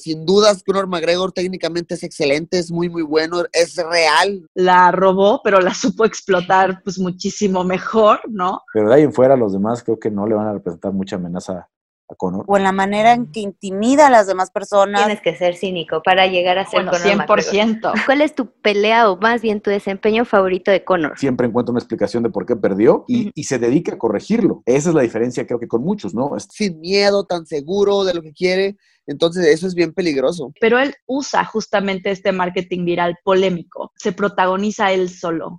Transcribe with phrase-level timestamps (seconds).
[0.00, 4.48] Sin dudas, Conor McGregor técnicamente es excelente, es muy, muy bueno, es real.
[4.54, 8.62] La robó, pero la supo explotar pues muchísimo mejor, ¿no?
[8.72, 11.16] Pero de ahí en fuera los demás creo que no le van a representar mucha
[11.16, 11.68] amenaza
[12.10, 12.44] a Conor.
[12.48, 15.04] O en la manera en que intimida a las demás personas.
[15.04, 17.52] Tienes que ser cínico para llegar a ser Bueno, Conor McGregor.
[17.52, 17.92] 100%.
[18.06, 21.18] ¿Cuál es tu pelea o más bien tu desempeño favorito de Conor?
[21.18, 24.62] Siempre encuentra una explicación de por qué perdió y, y se dedica a corregirlo.
[24.66, 26.36] Esa es la diferencia creo que con muchos, ¿no?
[26.36, 28.76] Es- Sin miedo, tan seguro de lo que quiere.
[29.06, 30.52] Entonces, eso es bien peligroso.
[30.60, 33.90] Pero él usa justamente este marketing viral polémico.
[33.96, 35.58] Se protagoniza él solo.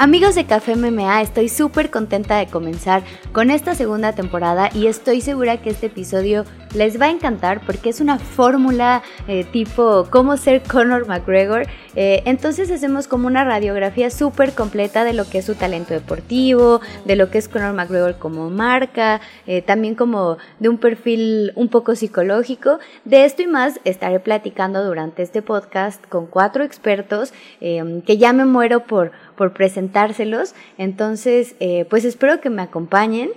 [0.00, 3.02] Amigos de Café MMA, estoy súper contenta de comenzar
[3.32, 7.88] con esta segunda temporada y estoy segura que este episodio les va a encantar porque
[7.88, 11.66] es una fórmula eh, tipo cómo ser Conor McGregor.
[11.96, 16.80] Eh, entonces hacemos como una radiografía súper completa de lo que es su talento deportivo,
[17.04, 21.68] de lo que es Conor McGregor como marca, eh, también como de un perfil un
[21.68, 22.78] poco psicológico.
[23.04, 28.44] De esto y más estaré platicando durante este podcast con cuatro expertos que ya me
[28.44, 30.54] muero por, por presentárselos.
[30.76, 33.30] Entonces, eh, pues espero que me acompañen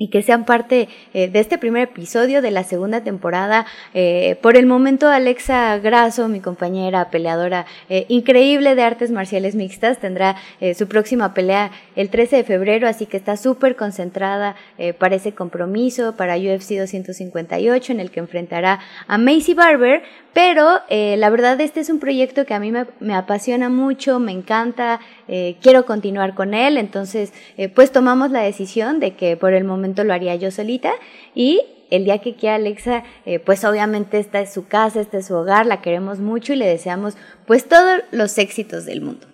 [0.00, 3.66] y que sean parte eh, de este primer episodio de la segunda temporada.
[3.92, 9.98] Eh, por el momento, Alexa Grasso, mi compañera peleadora eh, increíble de artes marciales mixtas,
[9.98, 10.36] tendrá
[10.74, 14.56] su próxima pelea el 13 de febrero, así que está súper concentrada
[14.98, 20.02] para ese compromiso, para UFC 258, en el que enfrentará a Macy Barber.
[20.32, 24.32] Pero la verdad, este es un proyecto que a mí me, me apasiona mucho, me
[24.32, 26.76] encanta, quiero continuar con él.
[26.76, 27.32] Entonces,
[27.74, 30.92] pues tomamos la decisión de que por el momento lo haría yo solita
[31.34, 35.26] y el día que quiera Alexa, eh, pues obviamente esta es su casa, este es
[35.26, 39.26] su hogar, la queremos mucho y le deseamos pues todos los éxitos del mundo.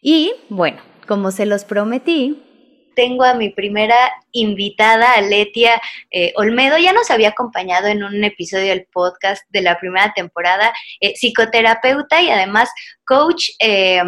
[0.00, 2.42] Y bueno, como se los prometí,
[2.94, 3.96] tengo a mi primera
[4.32, 6.78] invitada, Aletia eh, Olmedo.
[6.78, 12.22] Ya nos había acompañado en un episodio del podcast de la primera temporada, eh, psicoterapeuta
[12.22, 12.70] y además
[13.04, 14.02] coach, eh,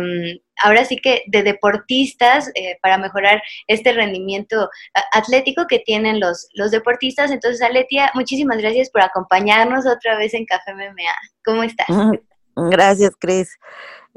[0.65, 4.69] ahora sí que de deportistas eh, para mejorar este rendimiento
[5.13, 7.31] atlético que tienen los, los deportistas.
[7.31, 11.15] Entonces, Aletia, muchísimas gracias por acompañarnos otra vez en Café MMA.
[11.45, 11.87] ¿Cómo estás?
[12.57, 13.59] Gracias, Cris.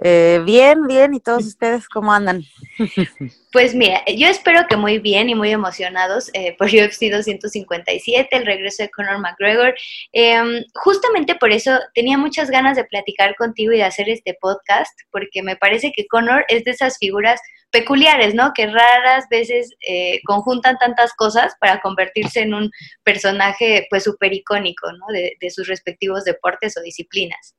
[0.03, 1.13] Eh, bien, bien.
[1.13, 2.43] ¿Y todos ustedes cómo andan?
[3.53, 8.45] Pues mira, yo espero que muy bien y muy emocionados eh, por UFC 257, el
[8.45, 9.73] regreso de Conor McGregor.
[10.13, 14.93] Eh, justamente por eso tenía muchas ganas de platicar contigo y de hacer este podcast,
[15.11, 17.41] porque me parece que Conor es de esas figuras
[17.71, 18.51] peculiares, ¿no?
[18.53, 22.69] Que raras veces eh, conjuntan tantas cosas para convertirse en un
[23.03, 25.07] personaje pues súper icónico, ¿no?
[25.11, 27.56] De, de sus respectivos deportes o disciplinas.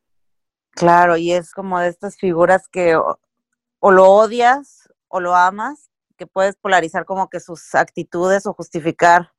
[0.78, 3.19] Claro, y es como de estas figuras que o,
[3.83, 9.33] lo odias o lo amas, que puedes polarizar como que sus actitudes o justificar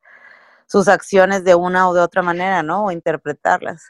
[0.67, 2.85] sus acciones de una o de otra manera, ¿no?
[2.85, 3.89] O interpretarlas.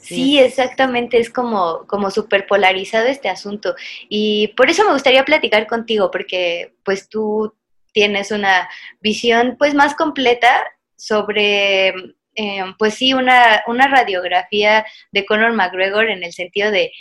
[0.00, 3.74] Sí, exactamente, es como, como súper polarizado este asunto.
[4.08, 7.54] Y por eso me gustaría platicar contigo, porque pues tú
[7.92, 8.68] tienes una
[9.00, 10.64] visión pues más completa
[10.96, 16.92] sobre, eh, pues sí, una, una radiografía de Conor McGregor en el sentido de,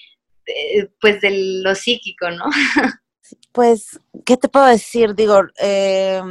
[0.47, 2.45] de, pues de lo psíquico, ¿no?
[3.51, 5.13] Pues, ¿qué te puedo decir?
[5.13, 6.21] Digo, eh,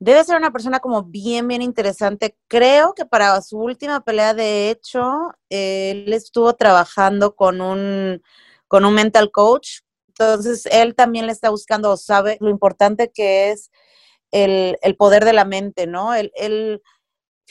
[0.00, 2.36] debe ser una persona como bien, bien interesante.
[2.48, 8.22] Creo que para su última pelea, de hecho, eh, él estuvo trabajando con un,
[8.66, 9.82] con un mental coach.
[10.08, 13.70] Entonces, él también le está buscando sabe lo importante que es
[14.32, 16.14] el, el poder de la mente, ¿no?
[16.14, 16.82] El, el,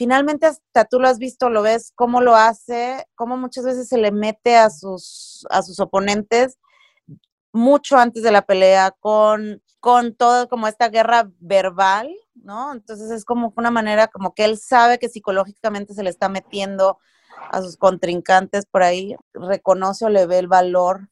[0.00, 3.98] finalmente, hasta tú lo has visto, lo ves, cómo lo hace, cómo muchas veces se
[3.98, 6.56] le mete a sus, a sus oponentes
[7.52, 12.72] mucho antes de la pelea, con, con todo como esta guerra verbal, ¿no?
[12.72, 16.98] Entonces es como una manera como que él sabe que psicológicamente se le está metiendo
[17.50, 21.10] a sus contrincantes por ahí, reconoce o le ve el valor,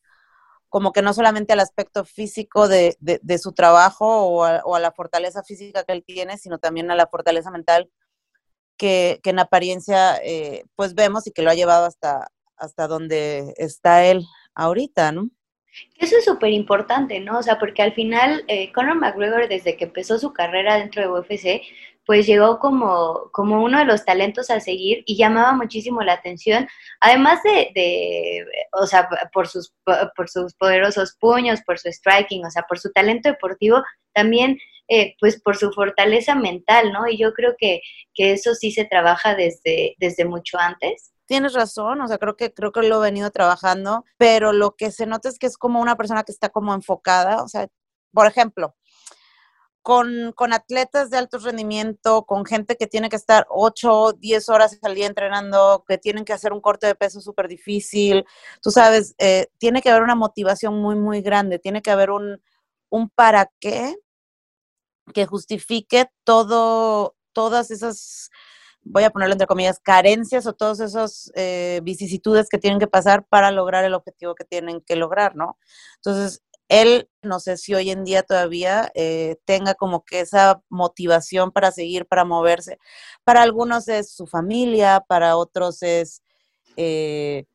[0.71, 4.93] como que no solamente al aspecto físico de, de, su trabajo o o a, la
[4.93, 7.91] fortaleza física que él tiene, sino también a la fortaleza mental
[8.79, 14.05] que, en apariencia eh, pues vemos y que lo ha llevado hasta, hasta donde está
[14.07, 15.29] él ahorita, ¿no?
[15.99, 17.39] Eso es súper importante, ¿no?
[17.39, 21.09] O sea, porque al final eh, Conor McGregor desde que empezó su carrera dentro de
[21.09, 21.63] UFC,
[22.07, 26.67] pues llegó como, como uno de los talentos a seguir y llamaba muchísimo la atención,
[27.01, 29.75] además de, de o sea, por sus,
[30.17, 33.83] por sus poderosos puños, por su striking, o sea, por su talento deportivo,
[34.15, 37.07] también eh, pues por su fortaleza mental, ¿no?
[37.09, 37.81] Y yo creo que,
[38.15, 42.55] que eso sí se trabaja desde, desde mucho antes tienes razón, o sea, creo que
[42.55, 45.81] creo que lo he venido trabajando, pero lo que se nota es que es como
[45.81, 47.69] una persona que está como enfocada, o sea,
[48.13, 48.75] por ejemplo,
[49.83, 54.79] con, con, atletas de alto rendimiento, con gente que tiene que estar 8, 10 horas
[54.83, 58.25] al día entrenando, que tienen que hacer un corte de peso súper difícil.
[58.63, 62.43] Tú sabes, eh, tiene que haber una motivación muy, muy grande, tiene que haber un,
[62.91, 63.97] un para qué
[65.13, 68.31] que justifique todo, todas esas,
[68.83, 73.27] voy a ponerlo entre comillas, carencias o todas esas eh, vicisitudes que tienen que pasar
[73.27, 75.59] para lograr el objetivo que tienen que lograr, ¿no?
[75.97, 81.51] Entonces, él, no sé si hoy en día todavía eh, tenga como que esa motivación
[81.51, 82.79] para seguir, para moverse.
[83.25, 86.23] Para algunos es su familia, para otros es
[86.77, 87.47] eh,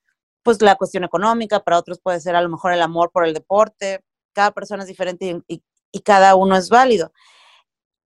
[0.43, 3.33] pues la cuestión económica, para otros puede ser a lo mejor el amor por el
[3.33, 4.03] deporte.
[4.33, 7.13] Cada persona es diferente y, y cada uno es válido.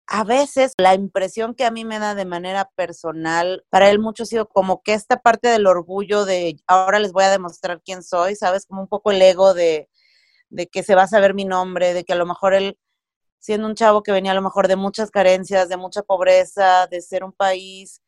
[0.07, 4.23] A veces la impresión que a mí me da de manera personal, para él mucho
[4.23, 8.03] ha sido como que esta parte del orgullo de ahora les voy a demostrar quién
[8.03, 8.65] soy, ¿sabes?
[8.67, 9.89] Como un poco el ego de,
[10.49, 12.77] de que se va a saber mi nombre, de que a lo mejor él,
[13.39, 17.01] siendo un chavo que venía a lo mejor de muchas carencias, de mucha pobreza, de
[17.01, 18.01] ser un país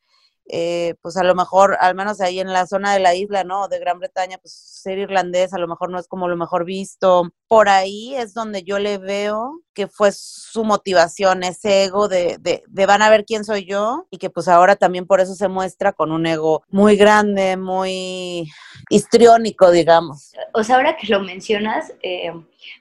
[0.50, 3.68] eh, pues a lo mejor, al menos ahí en la zona de la isla, ¿no?
[3.68, 7.30] De Gran Bretaña, pues ser irlandés a lo mejor no es como lo mejor visto.
[7.46, 12.64] Por ahí es donde yo le veo que fue su motivación, ese ego de, de,
[12.66, 15.48] de van a ver quién soy yo y que pues ahora también por eso se
[15.48, 18.50] muestra con un ego muy grande, muy
[18.90, 20.32] histriónico, digamos.
[20.54, 22.32] O sea, ahora que lo mencionas, eh,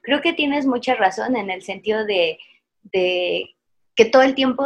[0.02, 2.40] creo que tienes mucha razón en el sentido de,
[2.84, 3.56] de
[3.96, 4.66] que todo el tiempo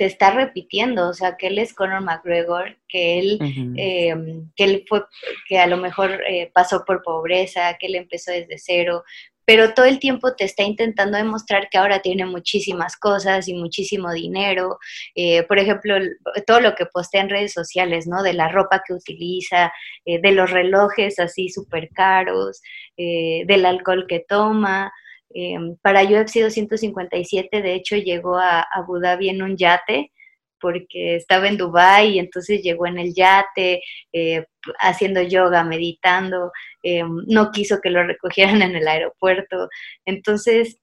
[0.00, 3.38] te está repitiendo, o sea, que él es Conor McGregor, que él,
[3.76, 4.14] eh,
[4.56, 5.04] que él fue,
[5.46, 9.04] que a lo mejor eh, pasó por pobreza, que él empezó desde cero,
[9.44, 14.10] pero todo el tiempo te está intentando demostrar que ahora tiene muchísimas cosas y muchísimo
[14.10, 14.78] dinero.
[15.14, 15.96] Eh, por ejemplo,
[16.46, 18.22] todo lo que postea en redes sociales, ¿no?
[18.22, 19.70] De la ropa que utiliza,
[20.06, 22.62] de los relojes así súper caros,
[22.96, 24.94] del alcohol que toma.
[25.32, 30.12] Eh, para UFC 257, de hecho, llegó a Abu Dhabi en un yate
[30.60, 33.80] porque estaba en Dubai y entonces llegó en el yate
[34.12, 34.44] eh,
[34.78, 39.68] haciendo yoga, meditando, eh, no quiso que lo recogieran en el aeropuerto.
[40.04, 40.76] Entonces,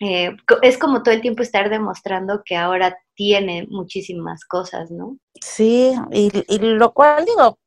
[0.00, 5.16] es como todo el tiempo estar demostrando que ahora tiene muchísimas cosas, ¿no?
[5.40, 7.58] Sí, y, y lo cual digo,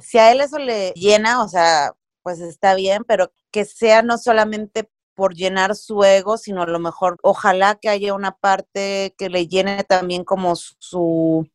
[0.00, 1.92] si a él eso le llena, o sea,
[2.22, 4.88] pues está bien, pero que sea no solamente
[5.20, 9.48] por llenar su ego, sino a lo mejor ojalá que haya una parte que le
[9.48, 11.46] llene también como su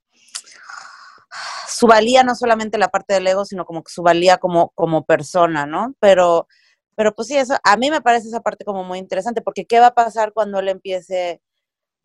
[1.68, 5.66] su valía, no solamente la parte del ego, sino como su valía como, como persona,
[5.66, 5.96] ¿no?
[6.00, 6.48] Pero,
[6.96, 9.80] pero pues sí, eso, a mí me parece esa parte como muy interesante, porque ¿qué
[9.80, 11.42] va a pasar cuando él empiece,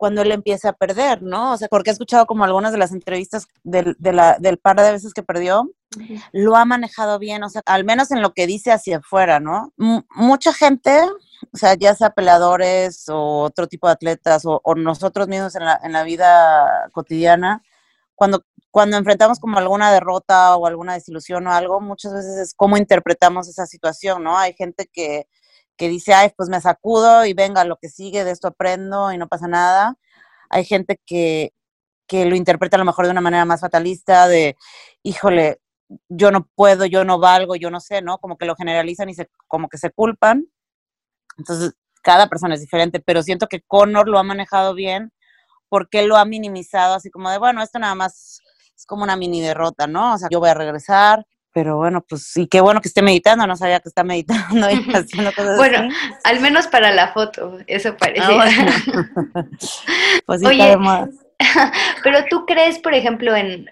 [0.00, 1.52] cuando él empiece a perder, ¿no?
[1.52, 4.80] O sea, porque he escuchado como algunas de las entrevistas del, de la, del par
[4.80, 5.70] de veces que perdió,
[6.32, 9.74] lo ha manejado bien, o sea, al menos en lo que dice hacia afuera, ¿no?
[9.76, 10.90] M mucha gente
[11.52, 15.78] o sea, ya sea peleadores o otro tipo de atletas o, nosotros mismos en la,
[15.82, 17.62] en la, vida cotidiana,
[18.14, 22.78] cuando, cuando enfrentamos como alguna derrota o alguna desilusión o algo, muchas veces es cómo
[22.78, 24.38] interpretamos esa situación, ¿no?
[24.38, 25.28] Hay gente que,
[25.80, 29.16] que dice, ay, pues me sacudo y venga, lo que sigue, de esto aprendo y
[29.16, 29.96] no pasa nada.
[30.50, 31.54] Hay gente que,
[32.06, 34.58] que lo interpreta a lo mejor de una manera más fatalista, de,
[35.02, 35.58] híjole,
[36.10, 38.18] yo no puedo, yo no valgo, yo no sé, ¿no?
[38.18, 40.44] Como que lo generalizan y se, como que se culpan.
[41.38, 41.72] Entonces,
[42.02, 45.14] cada persona es diferente, pero siento que Connor lo ha manejado bien
[45.70, 48.42] porque lo ha minimizado así como de, bueno, esto nada más
[48.76, 50.12] es como una mini derrota, ¿no?
[50.12, 53.46] O sea, yo voy a regresar, pero bueno, pues sí, qué bueno que esté meditando,
[53.46, 55.88] no sabía que está meditando y haciendo cosas Bueno,
[56.24, 58.26] al menos para la foto, eso parece.
[58.28, 58.48] Ah,
[60.26, 60.76] pues sí, Oye,
[62.04, 63.66] Pero tú crees, por ejemplo, en,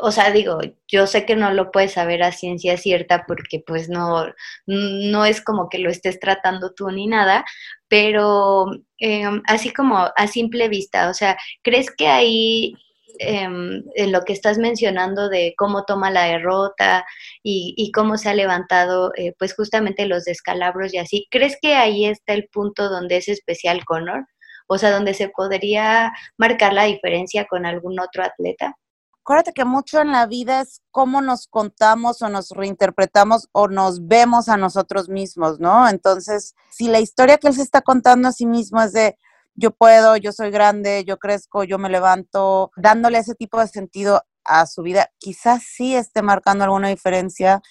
[0.00, 0.58] o sea, digo,
[0.88, 4.26] yo sé que no lo puedes saber a ciencia cierta porque pues no,
[4.66, 7.44] no es como que lo estés tratando tú ni nada,
[7.88, 8.66] pero
[8.98, 12.74] em, así como a simple vista, o sea, ¿crees que ahí
[13.18, 17.04] em, en lo que estás mencionando de cómo toma la derrota
[17.42, 22.06] y, cómo se ha levantado, eh, pues justamente los descalabros y así, ¿crees que ahí
[22.06, 24.26] está el punto donde es especial Connor?
[24.66, 28.76] o sea, donde se podría marcar la diferencia con algún otro atleta?
[29.20, 34.08] Acuérdate que mucho en la vida es cómo nos contamos o nos reinterpretamos o nos
[34.08, 35.88] vemos a nosotros mismos, ¿no?
[35.88, 39.16] Entonces, si la historia que él se está contando a sí mismo es de
[39.54, 44.22] yo puedo, yo soy grande, yo crezco, yo me levanto, dándole ese tipo de sentido
[44.44, 47.62] a su vida, quizás sí esté marcando alguna diferencia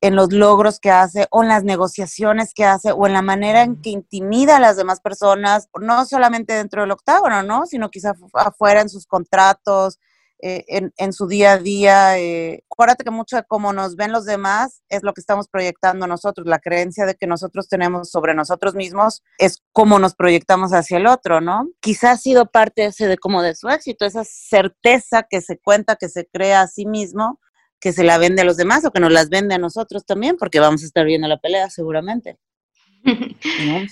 [0.00, 3.62] en los logros que hace o en las negociaciones que hace o en la manera
[3.62, 7.66] en que intimida a las demás personas, no solamente dentro del octágono, ¿no?
[7.66, 9.98] Sino quizá afuera en sus contratos,
[10.42, 12.18] eh, en, en, su día a día.
[12.18, 16.06] Eh, acuérdate que mucho de cómo nos ven los demás es lo que estamos proyectando
[16.06, 16.46] nosotros.
[16.46, 21.06] La creencia de que nosotros tenemos sobre nosotros mismos es cómo nos proyectamos hacia el
[21.06, 21.68] otro, ¿no?
[21.80, 25.96] Quizás ha sido parte ese de como de su éxito, esa certeza que se cuenta,
[25.96, 27.38] que se crea a sí mismo,
[27.80, 30.36] que se la vende a los demás o que nos las vende a nosotros también,
[30.38, 32.38] porque vamos a estar viendo la pelea seguramente.
[33.04, 33.86] ¿No?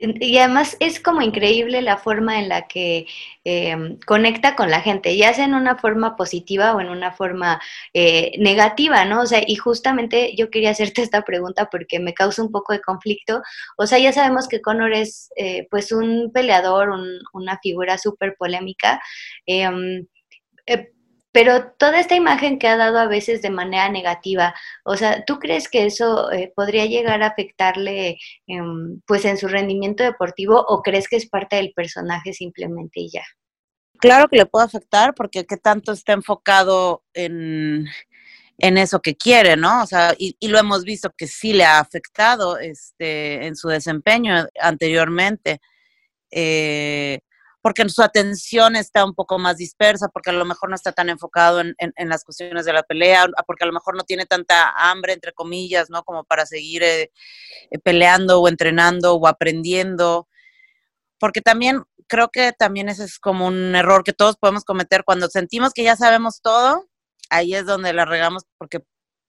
[0.00, 3.06] Y además es como increíble la forma en la que
[3.44, 7.60] eh, conecta con la gente, ya sea en una forma positiva o en una forma
[7.92, 9.20] eh, negativa, ¿no?
[9.22, 12.80] O sea, y justamente yo quería hacerte esta pregunta porque me causa un poco de
[12.80, 13.42] conflicto.
[13.76, 16.90] O sea, ya sabemos que Conor es eh, pues un peleador,
[17.34, 19.00] una figura súper polémica.
[21.32, 25.38] Pero toda esta imagen que ha dado a veces de manera negativa, o sea, ¿tú
[25.38, 28.18] crees que eso eh, podría llegar a afectarle
[28.48, 33.10] em, pues en su rendimiento deportivo o crees que es parte del personaje simplemente y
[33.10, 33.22] ya?
[34.00, 37.86] Claro que le puede afectar porque qué tanto está enfocado en,
[38.58, 39.82] en eso que quiere, ¿no?
[39.82, 43.68] O sea, y, y, lo hemos visto que sí le ha afectado este, en su
[43.68, 45.60] desempeño anteriormente.
[46.30, 47.20] Eh,
[47.62, 51.10] porque su atención está un poco más dispersa, porque a lo mejor no está tan
[51.10, 51.74] enfocado en,
[52.08, 55.90] las cuestiones de la pelea, porque a lo mejor no tiene tanta hambre, entre comillas,
[55.90, 56.02] ¿no?
[56.02, 57.10] Como para seguir eh,
[57.70, 60.26] eh, peleando o entrenando o aprendiendo.
[61.18, 65.28] Porque también creo que también ese es como un error que todos podemos cometer cuando
[65.28, 66.88] sentimos que ya sabemos todo,
[67.30, 68.80] ahí es donde la regamos porque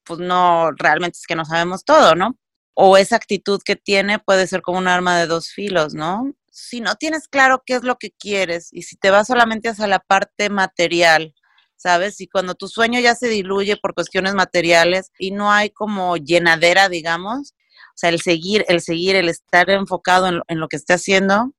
[0.03, 2.37] pues no, realmente es que no sabemos todo, ¿no?
[2.73, 6.33] O esa actitud que tiene puede ser como un arma de dos filos, ¿no?
[6.51, 9.87] Si no tienes claro qué es lo que quieres y si te vas solamente hacia
[9.87, 11.33] la parte material,
[11.77, 12.21] ¿sabes?
[12.21, 16.89] Y cuando tu sueño ya se diluye por cuestiones materiales y no hay como llenadera,
[16.89, 21.53] digamos, o sea, el seguir, el seguir, el estar enfocado en, lo que esté haciendo,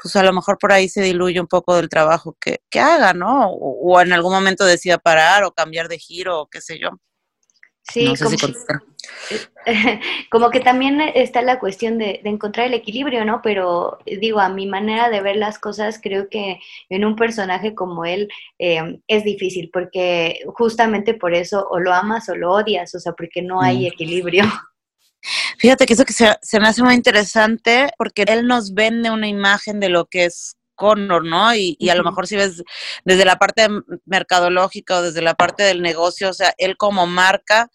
[0.00, 3.14] pues a lo mejor por ahí se diluye un poco del trabajo que, que haga,
[3.14, 3.48] ¿no?
[3.50, 6.90] O, o, en algún momento decida parar o cambiar de giro o qué sé yo.
[7.92, 8.12] Sí,
[10.30, 13.40] como, que también está la cuestión de, encontrar el equilibrio, ¿no?
[13.42, 18.04] Pero digo, a mi manera de ver las cosas, creo que en un personaje como
[18.04, 18.28] él
[18.58, 23.12] eh, es difícil, porque justamente por eso o lo amas o lo odias, o sea,
[23.12, 23.86] porque no hay mm.
[23.86, 24.44] equilibrio.
[25.58, 29.28] Fíjate que eso que se, se me hace muy interesante, porque él nos vende una
[29.28, 31.54] imagen de lo que es Connor, ¿no?
[31.54, 32.62] Y, y, a lo mejor si ves
[33.04, 33.68] desde la parte
[34.04, 37.68] mercadológica o desde la parte del negocio, o sea, él como marca,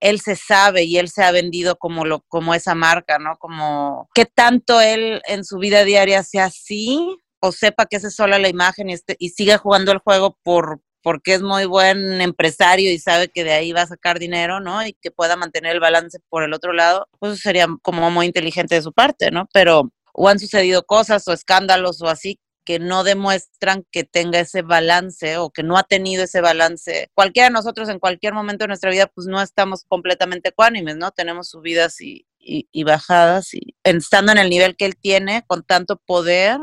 [0.00, 3.36] él se sabe y él se ha vendido como lo como esa marca, ¿no?
[3.38, 8.14] Como qué tanto él en su vida diaria sea así o sepa que esa es
[8.14, 12.20] sola la imagen y, este, y siga jugando el juego por porque es muy buen
[12.20, 14.84] empresario y sabe que de ahí va a sacar dinero, ¿no?
[14.84, 18.74] Y que pueda mantener el balance por el otro lado, pues sería como muy inteligente
[18.74, 19.48] de su parte, ¿no?
[19.52, 24.62] Pero o han sucedido cosas o escándalos o así que no demuestran que tenga ese
[24.62, 27.08] balance o que no ha tenido ese balance.
[27.14, 31.12] Cualquiera de nosotros en cualquier momento de nuestra vida, pues no estamos completamente ecuánimes, ¿no?
[31.12, 35.62] Tenemos subidas y, y, y bajadas y estando en el nivel que él tiene, con
[35.62, 36.58] tanto poder,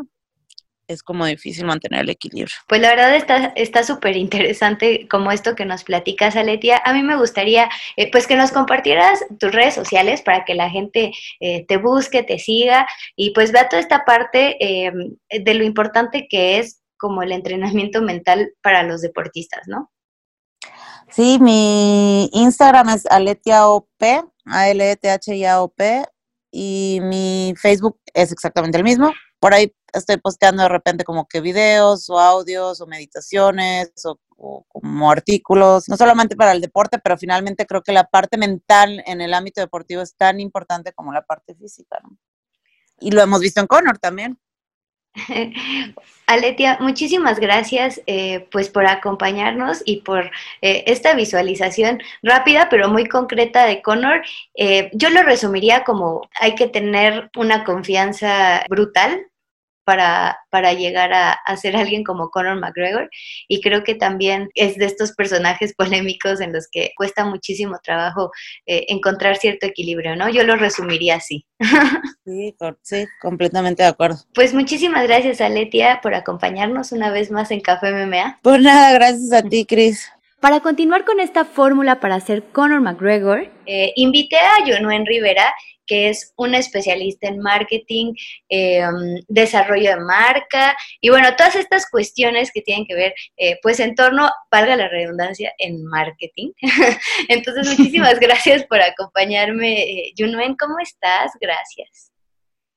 [0.87, 2.55] es como difícil mantener el equilibrio.
[2.67, 6.81] Pues la verdad está súper interesante como esto que nos platicas, Aletia.
[6.85, 10.69] A mí me gustaría eh, pues que nos compartieras tus redes sociales para que la
[10.69, 14.91] gente eh, te busque, te siga y pues vea toda esta parte eh,
[15.29, 19.91] de lo importante que es como el entrenamiento mental para los deportistas, ¿no?
[21.09, 23.87] Sí, mi Instagram es aletiaop,
[24.45, 26.03] A-L-E-T-H-I-A-O-P,
[26.51, 29.13] y mi Facebook es exactamente el mismo.
[29.45, 35.11] Por ahí estoy posteando de repente como que videos o audios o meditaciones o, como
[35.11, 39.35] artículos, no solamente para el deporte, pero finalmente creo que la parte mental en el
[39.35, 41.99] ámbito deportivo es tan importante como la parte física.
[42.03, 42.17] ¿no?
[42.99, 44.39] Y lo hemos visto en Connor también.
[46.25, 50.31] Aletia, muchísimas gracias eh, pues por acompañarnos y por
[50.63, 54.23] eh, esta visualización rápida pero muy concreta de Connor.
[54.55, 59.27] Eh, yo lo resumiría como hay que tener una confianza brutal
[59.85, 63.09] para, para llegar a, ser alguien como Conor McGregor.
[63.47, 68.31] Y creo que también es de estos personajes polémicos en los que cuesta muchísimo trabajo
[68.65, 70.27] eh, encontrar cierto equilibrio, ¿no?
[70.29, 71.45] Yo lo resumiría así.
[72.25, 74.17] Sí, sí, completamente de acuerdo.
[74.33, 78.39] Pues muchísimas gracias, Aletia, por acompañarnos una vez más en Café MMA.
[78.41, 80.11] Pues nada, gracias a ti, Cris.
[80.39, 85.53] Para continuar con esta fórmula para ser Conor McGregor, eh, invité a Jonuen Rivera
[85.85, 88.13] que es una especialista en marketing,
[88.49, 93.79] em, desarrollo de marca y bueno, todas estas cuestiones que tienen que ver eh, pues
[93.79, 96.51] en torno, valga la redundancia, en marketing.
[97.29, 99.83] Entonces, muchísimas gracias por acompañarme.
[99.83, 101.31] Eh, Junuen, ¿cómo estás?
[101.39, 102.11] Gracias.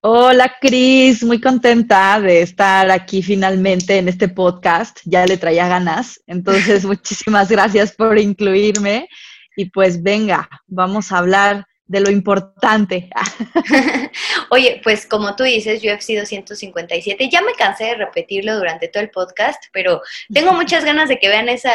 [0.00, 5.00] Hola Cris, muy contenta de estar aquí finalmente en este podcast.
[5.05, 9.09] Ya le traía ganas, entonces muchísimas gracias por incluirme
[9.57, 13.11] y pues venga, vamos a hablar de lo importante.
[14.50, 19.11] Oye, pues como tú dices, UFC 257, ya me cansé de repetirlo durante todo el
[19.11, 20.02] podcast, pero
[20.33, 21.73] tengo muchas ganas de que vean esa,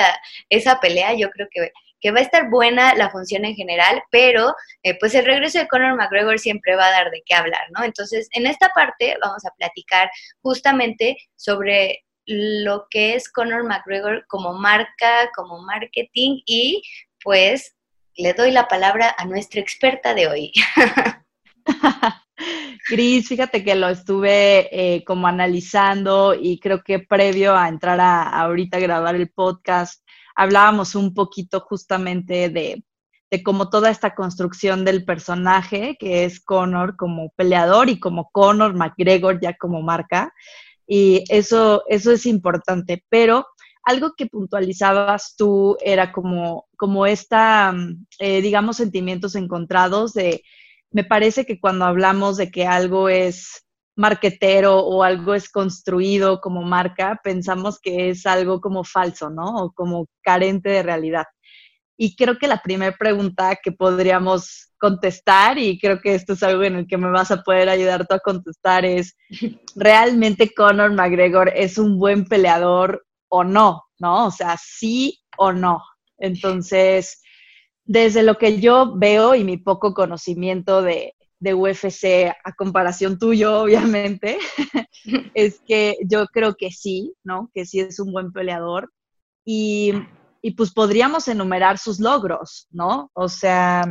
[0.50, 1.14] esa pelea.
[1.16, 4.54] Yo creo que, que va a estar buena la función en general, pero
[4.84, 7.84] eh, pues el regreso de Conor McGregor siempre va a dar de qué hablar, ¿no?
[7.84, 14.54] Entonces, en esta parte vamos a platicar justamente sobre lo que es Conor McGregor como
[14.54, 16.84] marca, como marketing y
[17.24, 17.76] pues
[18.16, 20.52] le doy la palabra a nuestra experta de hoy.
[22.88, 28.24] Cris, fíjate que lo estuve eh, como analizando y creo que previo a entrar a,
[28.42, 30.04] ahorita a grabar el podcast,
[30.36, 32.84] hablábamos un poquito justamente de,
[33.32, 38.76] de cómo toda esta construcción del personaje, que es Conor como peleador y como Conor
[38.76, 40.34] McGregor ya como marca,
[40.86, 43.48] y eso, eso es importante, pero
[43.84, 50.44] algo que puntualizabas tú era como, como esta, mm, eh, digamos, sentimientos encontrados de,
[50.92, 56.64] me parece que cuando hablamos de que algo es marquetero o algo es construido como
[56.64, 59.66] marca, pensamos que es algo como falso, ¿no?
[59.66, 61.26] O como carente de realidad.
[61.98, 66.64] Y creo que la primera pregunta que podríamos contestar, y creo que esto es algo
[66.64, 69.16] en el que me vas a poder ayudar tú a contestar, es,
[69.76, 74.28] ¿realmente Conor McGregor es un buen peleador o no, ¿no?
[74.28, 75.82] O sea, sí o no.
[76.20, 77.20] Entonces,
[77.84, 84.38] desde lo que yo veo y mi poco conocimiento de, UFC a comparación tuyo, obviamente,
[85.34, 87.50] es que yo creo que sí, ¿no?
[87.56, 88.94] Que sí es un buen peleador.
[89.44, 89.94] Y,
[90.56, 93.10] pues podríamos enumerar sus logros, ¿no?
[93.14, 93.84] O sea,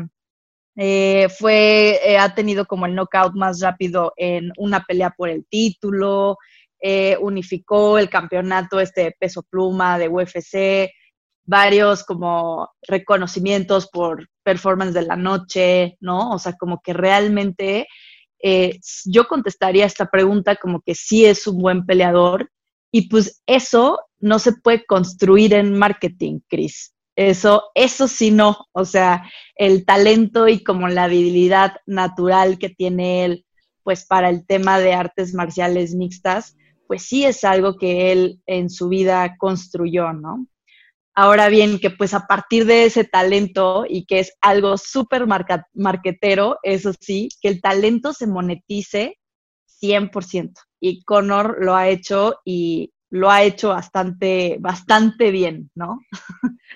[0.76, 5.44] eh, fue, eh, ha tenido como el knockout más rápido en una pelea por el
[5.46, 6.38] título,
[6.84, 10.92] eh, unificó el campeonato este peso pluma de UFC,
[11.44, 16.30] varios como reconocimientos por performance de la noche, ¿no?
[16.32, 17.86] O sea, como que realmente
[18.42, 22.50] eh, yo contestaría esta pregunta como que sí es un buen peleador
[22.90, 26.92] y pues eso no se puede construir en marketing, Chris.
[27.14, 33.24] Eso, eso sí no, o sea, el talento y como la habilidad natural que tiene
[33.24, 33.46] él,
[33.85, 36.57] pues para el tema de artes marciales mixtas,
[36.92, 40.46] pues sí es algo que él en su vida construyó, ¿no?
[41.14, 45.24] Ahora bien, que pues a partir de ese talento y que es algo súper
[45.72, 49.18] marquetero, eso sí, que el talento se monetice
[49.81, 50.52] 100%.
[50.81, 55.98] Y Connor lo ha hecho y lo ha hecho bastante, bastante bien, ¿no?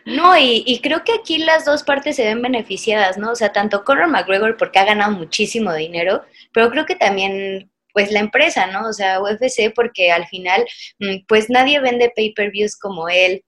[0.07, 3.33] No, y, y, creo que aquí las dos partes se ven beneficiadas, ¿no?
[3.33, 8.13] O sea, tanto Conor McGregor porque ha ganado muchísimo dinero, pero creo que también pues
[8.13, 8.87] la empresa, ¿no?
[8.91, 10.67] O sea, UFC porque al final
[10.99, 13.43] mm, pues nadie vende pay-per-views como él,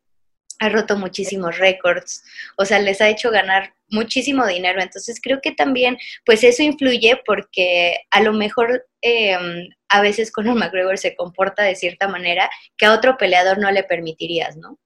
[0.59, 2.25] ha roto muchísimos récords,
[2.57, 7.21] o sea, les ha hecho ganar muchísimo dinero, entonces creo que también pues eso influye
[7.27, 12.87] porque a lo mejor em, a veces Conor McGregor se comporta de cierta manera que
[12.87, 14.79] a otro peleador no le permitirías, ¿no?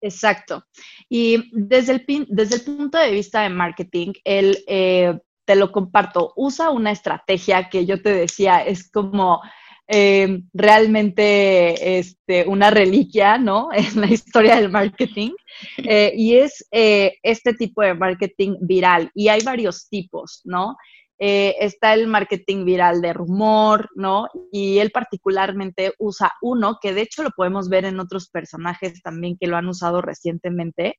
[0.00, 0.64] Exacto.
[1.08, 5.18] Y desde el, desde el punto de vista de marketing, él eh,
[5.50, 9.42] te lo comparto, usa una estrategia que yo te decía, es como
[9.88, 13.70] eh, realmente este, una reliquia, ¿no?
[13.72, 15.32] En la historia del marketing.
[15.78, 19.10] Eh, y es eh, este tipo de marketing viral.
[19.12, 20.76] Y hay varios tipos, ¿no?
[21.22, 24.26] está el marketing viral de rumor, ¿no?
[24.50, 29.36] Y él particularmente usa uno que de hecho lo podemos ver en otros personajes también
[29.38, 30.96] que lo han usado recientemente,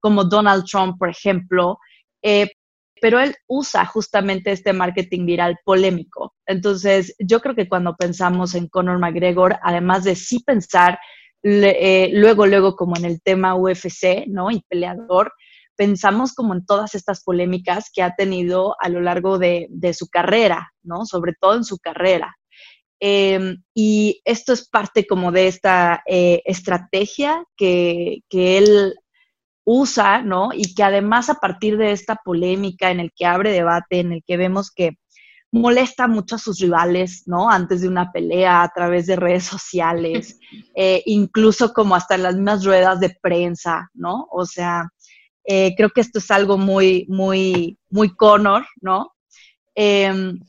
[0.00, 1.78] como Donald Trump, por ejemplo,
[3.00, 6.34] pero él usa justamente este marketing viral polémico.
[6.46, 10.98] Entonces, yo creo que cuando pensamos en Conor McGregor, además de sí pensar
[11.42, 14.50] eh, luego, luego como en el tema UFC, ¿no?
[14.50, 15.32] Y peleador,
[15.76, 20.72] pensamos como en todas estas polémicas que ha tenido a lo largo de, su carrera,
[20.82, 21.06] ¿no?
[21.06, 22.36] Sobre todo en su carrera.
[23.02, 28.94] Em, y esto es parte como de esta eh, estrategia que, que, él
[29.72, 30.50] usa, ¿no?
[30.52, 34.24] Y que además a partir de esta polémica en el que abre debate, en el
[34.26, 34.98] que vemos que
[35.52, 37.48] molesta mucho a sus rivales, ¿no?
[37.48, 40.40] Antes de una pelea a través de redes sociales,
[40.74, 44.26] eh, incluso como hasta en las mismas ruedas de prensa, ¿no?
[44.32, 44.88] O sea,
[45.44, 49.12] eh, creo que esto es algo muy, muy, muy Conor, ¿no?
[49.76, 50.40] Em,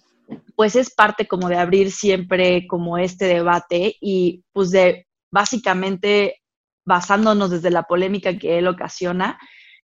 [0.55, 6.40] pues es parte como de abrir siempre como este debate y pues de básicamente
[6.86, 9.39] basándonos desde la polémica que él ocasiona,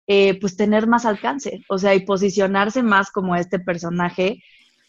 [0.06, 4.42] eh, pues tener más alcance, o sea, y posicionarse más como este personaje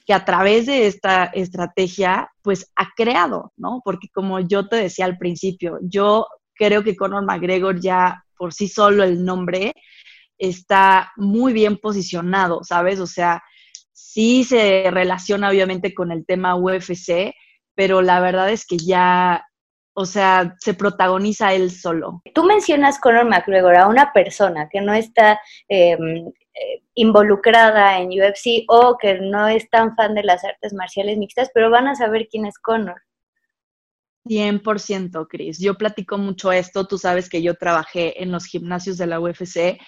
[0.06, 3.82] que a través de esta estrategia, pues ha creado, ¿no?
[3.84, 8.68] Porque como yo te decía al principio, yo creo que Conor McGregor ya por sí
[8.68, 9.74] solo el nombre
[10.38, 13.00] está muy bien posicionado, ¿sabes?
[13.00, 13.42] O sea,
[13.92, 17.34] sí se relaciona obviamente con el tema UFC,
[17.74, 19.46] pero la verdad es que ya,
[19.96, 22.22] o sea, se protagoniza él solo.
[22.34, 28.66] Tú mencionas Conor McGregor a una persona que no está em, eh, involucrada en UFC
[28.68, 32.28] o que no es tan fan de las artes marciales mixtas, pero van a saber
[32.30, 33.02] quién es Conor.
[34.26, 35.60] 100%, Chris.
[35.60, 36.88] Yo platico mucho esto.
[36.88, 39.80] Tú sabes que yo trabajé en los gimnasios de la UFC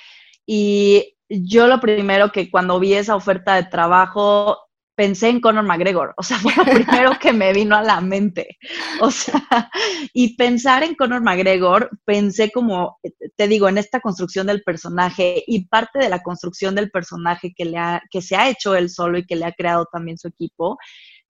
[0.45, 4.57] y yo lo primero que cuando vi esa oferta de trabajo
[4.97, 8.57] pensé en Conor McGregor, o sea, fue lo primero que me vino a la mente.
[8.99, 9.69] O sea,
[10.11, 12.99] y pensar en Conor McGregor, pensé como,
[13.35, 17.65] te digo, en esta construcción del personaje y parte de la construcción del personaje que,
[17.65, 20.29] le ha, que se ha hecho él solo y que le ha creado también su
[20.29, 20.77] equipo.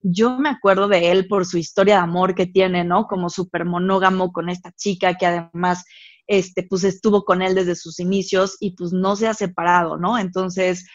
[0.01, 3.05] Yo me acuerdo de él por su historia de amor que tiene, ¿no?
[3.05, 5.83] Como súper monógamo con esta chica que además
[6.25, 10.17] este, pues estuvo con él desde sus inicios y pues no se ha separado, ¿no?
[10.17, 10.85] Entonces,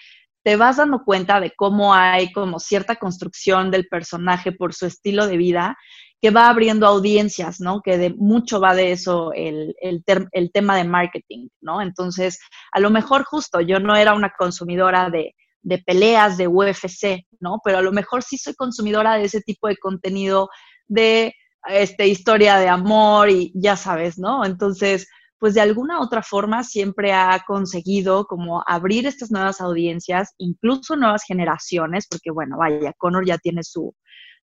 [0.43, 5.27] te vas dando cuenta de cómo hay como cierta construcción del personaje por su estilo
[5.27, 5.77] de vida
[6.21, 7.81] que va abriendo audiencias, ¿no?
[7.83, 11.83] Que de mucho va de eso el, el, tema de marketing, ¿no?
[11.83, 12.39] Entonces,
[12.71, 17.59] a lo mejor justo yo no era una consumidora de, de peleas de UFC, ¿no?
[17.65, 20.49] Pero a lo mejor sí soy consumidora de ese tipo de contenido
[20.87, 21.35] de
[21.69, 24.45] este, historia de amor y ya sabes, ¿no?
[24.45, 25.09] Entonces,
[25.43, 31.25] pues de alguna otra forma siempre ha conseguido como abrir estas nuevas audiencias, incluso nuevas
[31.25, 33.93] generaciones, porque bueno, vaya, Connor ya tiene su,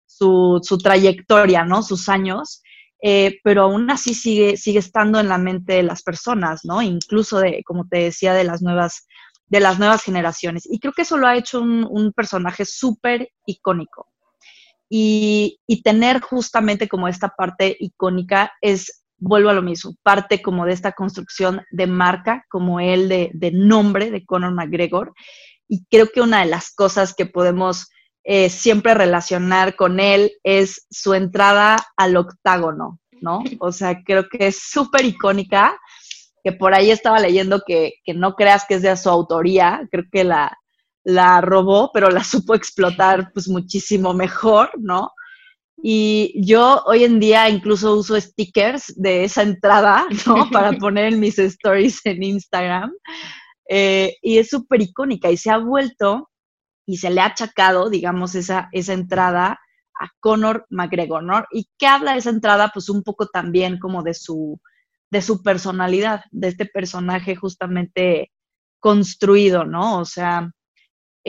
[0.05, 1.83] su, trayectoria, ¿no?
[1.83, 2.61] Sus años,
[3.01, 6.81] eh, pero aún así sigue, sigue estando en la mente de las personas, ¿no?
[6.81, 9.07] Incluso de, como te decía, de las nuevas,
[9.47, 10.63] de las nuevas generaciones.
[10.69, 14.09] Y creo que eso lo ha hecho un, un personaje súper icónico.
[14.89, 20.65] Y, y, tener justamente como esta parte icónica es vuelvo a lo mismo, parte como
[20.65, 25.13] de esta construcción de marca, como él de, nombre de Conor McGregor.
[25.67, 27.89] Y creo que una de las cosas que podemos
[28.23, 33.43] eh, siempre relacionar con él es su entrada al octágono, ¿no?
[33.59, 35.79] O sea, creo que es súper icónica,
[36.43, 40.05] que por ahí estaba leyendo que, que, no creas que es de su autoría, creo
[40.11, 40.57] que la,
[41.03, 45.11] la robó, pero la supo explotar pues muchísimo mejor, ¿no?
[45.81, 50.49] Y yo hoy en día incluso uso stickers de esa entrada, ¿no?
[50.49, 52.91] Para poner en mis stories en Instagram.
[53.69, 56.29] Eh, y es súper icónica y se ha vuelto
[56.85, 59.59] y se le ha achacado, digamos, esa, esa entrada
[59.99, 61.43] a Conor McGregor, ¿no?
[61.51, 62.71] ¿Y qué habla esa entrada?
[62.73, 64.59] Pues un poco también como de su,
[65.11, 68.31] de su personalidad, de este personaje justamente
[68.79, 69.99] construido, ¿no?
[69.99, 70.51] O sea,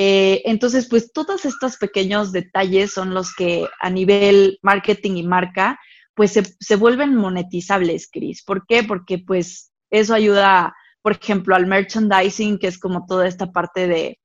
[0.03, 5.79] eh, entonces, pues todos estos pequeños detalles son los que a nivel marketing y marca,
[6.15, 8.43] pues se, vuelven monetizables, Cris.
[8.43, 8.83] ¿Por qué?
[8.83, 14.19] Porque pues eso ayuda, por ejemplo, al merchandising, que es como toda esta parte de,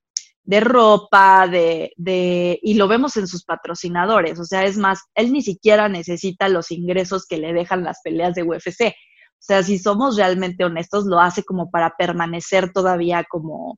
[0.44, 4.40] de ropa, de, de, y lo vemos en sus patrocinadores.
[4.40, 8.34] O sea, es más, él ni siquiera necesita los ingresos que le dejan las peleas
[8.34, 8.82] de UFC.
[8.92, 13.78] O sea, si somos realmente honestos, lo hace como para permanecer todavía como,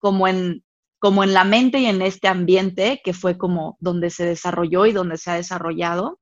[0.00, 0.62] como en,
[1.00, 4.92] como en la mente y en este ambiente que fue como donde se desarrolló y
[4.92, 6.20] donde se ha desarrollado.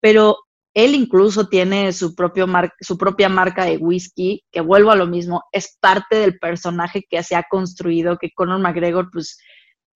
[0.00, 0.36] Pero
[0.74, 2.46] él incluso tiene su, propio
[2.80, 7.22] su propia marca de whisky, que vuelvo a lo mismo, es parte del personaje que
[7.22, 9.38] se ha construido, que Conor McGregor, pues,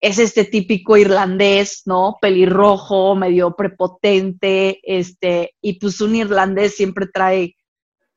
[0.01, 2.17] es este típico irlandés, ¿no?
[2.21, 7.55] Pelirrojo, medio prepotente, este, y pues un irlandés siempre trae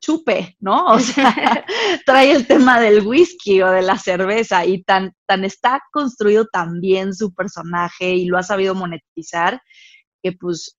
[0.01, 0.87] chupe, ¿no?
[0.87, 1.65] O sea,
[2.05, 7.13] trae el tema del whisky o de la cerveza y tan, tan está construido también
[7.13, 9.61] su personaje y lo ha sabido monetizar
[10.21, 10.77] que pues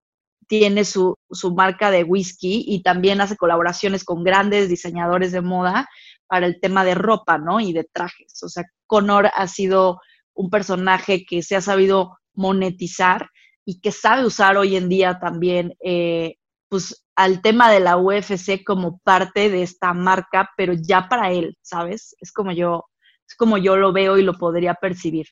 [0.48, 5.88] tiene su, su marca de whisky y también hace colaboraciones con grandes diseñadores de moda
[6.26, 7.60] para el tema de ropa, ¿no?
[7.60, 8.42] Y de trajes.
[8.42, 10.00] O sea, Conor ha sido
[10.34, 13.30] un personaje que se ha sabido monetizar
[13.64, 16.36] y que sabe usar hoy en día también eh,
[16.72, 21.58] pues al tema de la UFC como parte de esta marca, pero ya para él,
[21.60, 22.16] ¿sabes?
[22.18, 22.86] Es como yo,
[23.28, 25.26] es como yo lo veo y lo podría percibir.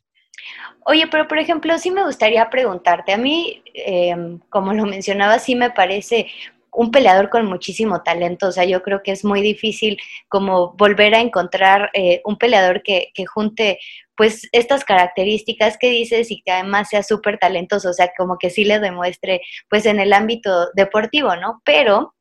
[0.85, 5.55] Oye, pero por ejemplo, sí me gustaría preguntarte, a mí, em, como lo mencionaba, sí
[5.55, 6.26] me parece
[6.72, 11.14] un peleador con muchísimo talento, o sea, yo creo que es muy difícil como volver
[11.14, 13.78] a encontrar eh, un peleador que, que, junte
[14.16, 18.50] pues estas características que dices y que además sea súper talentoso, o sea, como que
[18.50, 21.62] sí le demuestre pues en el ámbito deportivo, ¿no?
[21.64, 22.14] Pero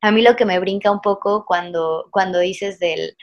[0.00, 3.16] a mí lo que me brinca un poco cuando, cuando dices del,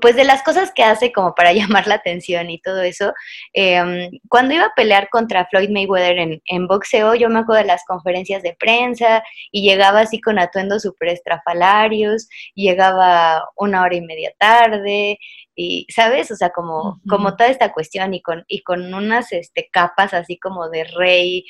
[0.00, 3.12] pues de las cosas que hace como para llamar la atención y todo eso,
[3.52, 7.68] em, cuando iba a pelear contra Floyd Mayweather en, en, boxeo, yo me acuerdo de
[7.68, 14.00] las conferencias de prensa y llegaba así con atuendos súper estrafalarios, llegaba una hora y
[14.00, 15.18] media tarde
[15.54, 16.30] y, ¿sabes?
[16.30, 20.38] O sea, como, como toda esta cuestión y con, y con unas este, capas así
[20.38, 21.44] como de rey.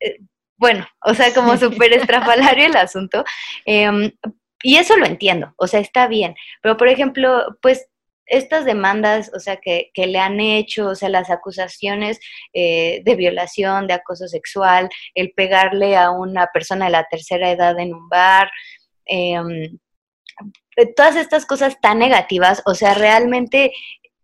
[0.00, 0.18] Eh,
[0.56, 3.24] bueno, o sea, como súper estrafalario el asunto.
[3.66, 4.12] Eh,
[4.62, 6.34] y eso lo entiendo, o sea, está bien.
[6.62, 7.88] Pero, por ejemplo, pues
[8.26, 12.20] estas demandas, o sea, que, que, le han hecho, o sea, las acusaciones
[12.52, 17.78] eh, de violación, de acoso sexual, el pegarle a una persona de la tercera edad
[17.78, 18.50] en un bar,
[19.06, 19.78] em,
[20.96, 23.72] todas estas cosas tan negativas, o sea, realmente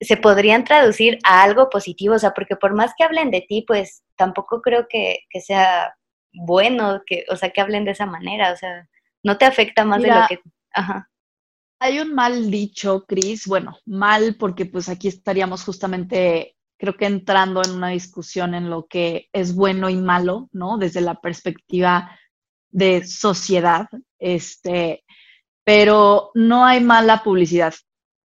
[0.00, 3.64] se podrían traducir a algo positivo, o sea, porque por más que hablen de ti,
[3.66, 5.94] pues tampoco creo que, que sea
[6.32, 8.88] bueno, que, o sea, que hablen de esa manera, o sea,
[9.22, 10.40] no te afecta más de lo que...
[10.72, 11.10] Ajá.
[11.80, 17.62] Hay un mal dicho, Cris, bueno, mal porque pues aquí estaríamos justamente, creo que entrando
[17.64, 20.76] en una discusión en lo que es bueno y malo, ¿no?
[20.76, 22.18] Desde la perspectiva
[22.70, 25.04] de sociedad, este,
[25.64, 27.74] pero no hay mala publicidad.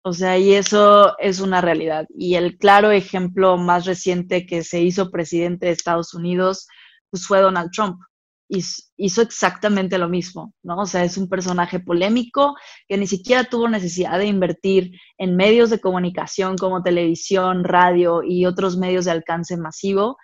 [0.06, 2.08] O sea, y eso es una realidad.
[2.10, 6.67] Y el claro ejemplo más reciente que se hizo presidente de Estados Unidos,
[7.10, 8.01] pues fue Donald Trump
[8.49, 10.79] hizo exactamente lo mismo, ¿no?
[10.82, 12.56] O sea, es un personaje polémico
[12.88, 18.45] que ni siquiera tuvo necesidad de invertir en medios de comunicación como televisión, radio y
[18.45, 20.17] otros medios de alcance masivo,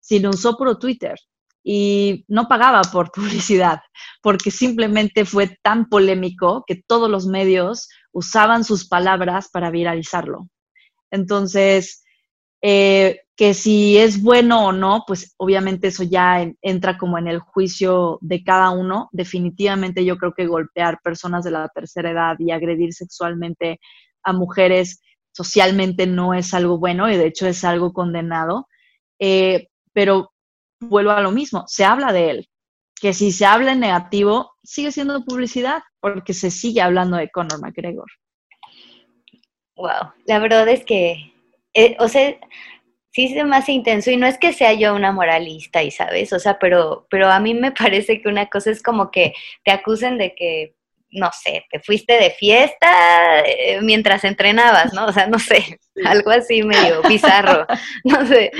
[0.00, 1.16] sino usó por Twitter
[1.62, 3.80] y no pagaba por publicidad,
[4.22, 10.48] porque simplemente fue tan polémico que todos los medios usaban sus palabras para viralizarlo.
[11.10, 12.04] Entonces,
[12.62, 17.38] eh, que si es bueno o no, pues obviamente eso ya entra como en el
[17.38, 19.08] juicio de cada uno.
[19.12, 23.78] Definitivamente yo creo que golpear personas de la tercera edad y agredir sexualmente
[24.22, 25.00] a mujeres
[25.32, 28.68] socialmente no es algo bueno y de hecho es algo condenado.
[29.18, 30.32] Eh, pero
[30.80, 32.48] vuelvo a lo mismo, se habla de él,
[33.00, 37.60] que si se habla en negativo, sigue siendo publicidad porque se sigue hablando de Conor
[37.60, 38.06] McGregor.
[39.76, 41.32] Wow, la verdad es que,
[41.76, 42.34] eh, o sea,
[43.12, 46.32] sí se me hace intenso y no es que sea yo una moralista y sabes,
[46.32, 49.34] o sea, pero, pero a mí me parece que una cosa es como que
[49.64, 50.74] te acusen de que,
[51.10, 55.06] no sé, te fuiste de fiesta eh, mientras entrenabas, ¿no?
[55.06, 57.66] O sea, no sé, algo así medio bizarro,
[58.04, 58.50] no sé,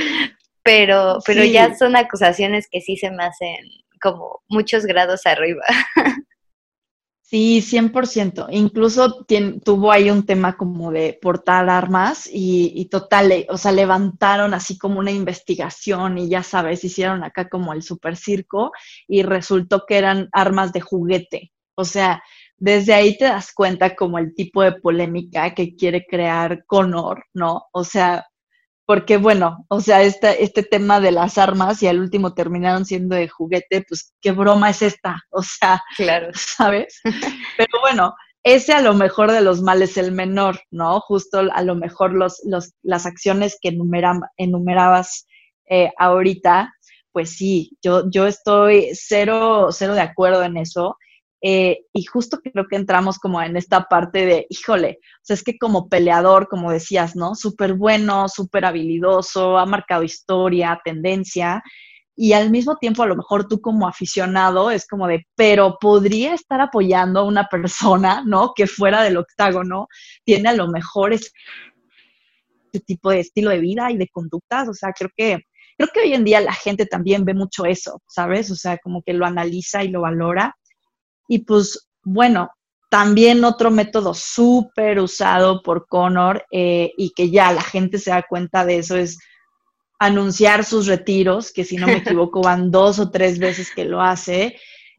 [0.62, 3.56] pero, pero ya son acusaciones que sí se me hacen
[4.00, 5.64] como muchos grados arriba.
[7.28, 8.46] Sí, 100%.
[8.50, 9.24] Incluso
[9.64, 15.00] tuvo ahí un tema como de portar armas y, total, o sea, levantaron así como
[15.00, 18.70] una investigación y ya sabes, hicieron acá como el super circo
[19.08, 21.52] y resultó que eran armas de juguete.
[21.74, 22.22] O sea,
[22.58, 27.64] desde ahí te das cuenta como el tipo de polémica que quiere crear Conor, ¿no?
[27.72, 28.24] O sea,
[28.86, 33.16] porque bueno, o sea, este, este tema de las armas y al último terminaron siendo
[33.16, 36.28] de juguete, pues qué broma es esta, o sea, claro.
[36.32, 37.00] ¿sabes?
[37.56, 41.00] Pero bueno, ese a lo mejor de los males el menor, ¿no?
[41.00, 43.76] Justo a lo mejor los, los, las acciones que
[44.36, 45.26] enumerabas
[45.68, 46.72] eh, ahorita,
[47.10, 50.96] pues sí, yo, yo estoy cero, cero de acuerdo en eso.
[51.48, 55.44] Eh, y justo creo que entramos como en esta parte de, híjole, o sea, es
[55.44, 57.36] que como peleador, como decías, ¿no?
[57.36, 61.62] Súper bueno, súper habilidoso, ha marcado historia, tendencia,
[62.16, 66.34] y al mismo tiempo a lo mejor tú como aficionado es como de, pero podría
[66.34, 68.52] estar apoyando a una persona, ¿no?
[68.52, 69.86] Que fuera del octágono
[70.24, 71.30] tiene a lo mejor ese
[72.84, 75.44] tipo de estilo de vida y de conductas, o sea, creo que
[75.78, 78.50] creo que hoy en día la gente también ve mucho eso, ¿sabes?
[78.50, 80.56] O sea, como que lo analiza y lo valora.
[81.28, 82.50] Y pues bueno,
[82.88, 88.22] también otro método súper usado por Connor eh, y que ya la gente se da
[88.22, 89.18] cuenta de eso es
[89.98, 94.00] anunciar sus retiros, que si no me equivoco van dos o tres veces que lo
[94.00, 94.56] hace.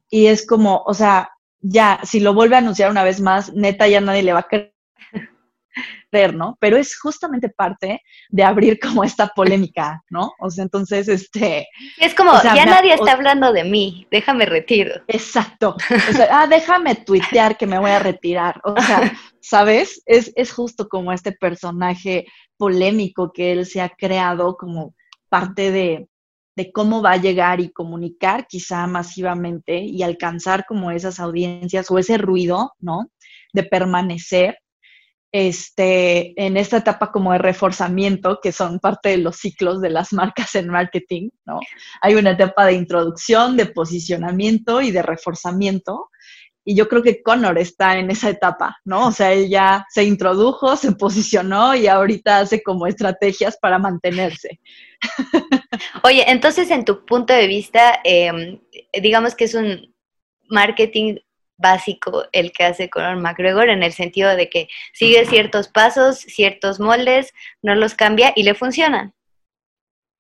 [0.10, 3.88] Y es como, o sea, ya, si lo vuelve a anunciar una vez más, neta
[3.88, 4.74] ya nadie le va a creer
[6.12, 6.58] ver, ¿no?
[6.60, 10.34] Pero es justamente parte de abrir como esta polémica, ¿no?
[10.40, 11.68] O sea, entonces, este...
[12.00, 15.02] Es como, ya nadie está hablando de mí, déjame retiro.
[15.08, 15.76] Exacto.
[16.10, 18.62] O sea, ah, déjame tuitear que me voy a retirar.
[18.64, 19.12] O sea,
[19.42, 20.02] ¿sabes?
[20.06, 22.26] Es, es justo como este personaje
[22.58, 24.96] polémico que él se ha creado como
[25.30, 26.08] parte de,
[26.56, 32.00] de cómo va a llegar y comunicar quizá masivamente y alcanzar como esas audiencias o
[32.00, 33.12] ese ruido, ¿no?
[33.54, 34.58] De permanecer
[35.32, 40.14] este, en esta etapa como de reforzamiento, que son parte de los ciclos de las
[40.14, 41.60] marcas en marketing, ¿no?
[42.02, 46.10] Hay una etapa de introducción, de posicionamiento y de reforzamiento.
[46.64, 49.08] Y yo creo que Connor está en esa etapa, ¿no?
[49.08, 54.60] O sea, él ya se introdujo, se posicionó y ahorita hace como estrategias para mantenerse.
[56.04, 58.60] Oye, entonces en tu punto de vista, em,
[59.02, 59.94] digamos que es un
[60.50, 61.18] marketing
[61.58, 66.80] básico el que hace Conor McGregor en el sentido de que sigue ciertos pasos, ciertos
[66.80, 69.14] moldes, no los cambia y le funcionan.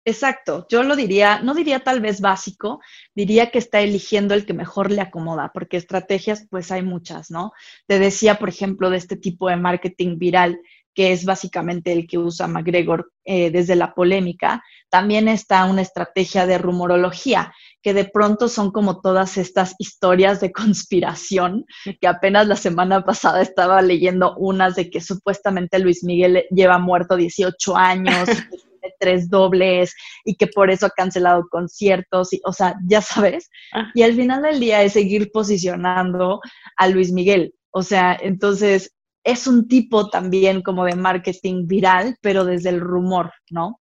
[0.07, 2.79] Exacto, yo lo diría, no diría tal vez básico,
[3.13, 7.51] diría que está eligiendo el que mejor le acomoda, porque estrategias pues hay muchas, ¿no?
[7.87, 10.61] Te decía, por ejemplo, de este tipo de marketing viral,
[10.95, 16.47] que es básicamente el que usa McGregor eh, desde la polémica, también está una estrategia
[16.47, 21.65] de rumorología, que de pronto son como todas estas historias de conspiración,
[22.01, 27.15] que apenas la semana pasada estaba leyendo unas de que supuestamente Luis Miguel lleva muerto
[27.15, 28.27] 18 años.
[28.99, 29.93] tres dobles
[30.25, 33.49] y que por eso ha cancelado conciertos, y, o sea, ya sabes.
[33.73, 33.91] Ah.
[33.93, 36.39] Y al final del día es seguir posicionando
[36.77, 37.53] a Luis Miguel.
[37.71, 43.31] O sea, entonces es un tipo también como de marketing viral, pero desde el rumor,
[43.49, 43.79] ¿no?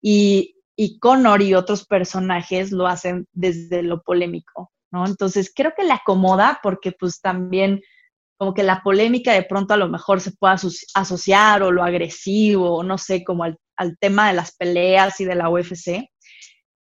[0.00, 5.04] Y, y Connor y otros personajes lo hacen desde lo polémico, ¿no?
[5.04, 7.80] Entonces creo que le acomoda porque pues también
[8.38, 10.56] como que la polémica de pronto a lo mejor se pueda
[10.94, 13.58] asociar o lo agresivo, no sé, como al,
[13.98, 16.08] tema de las peleas y de la UFC.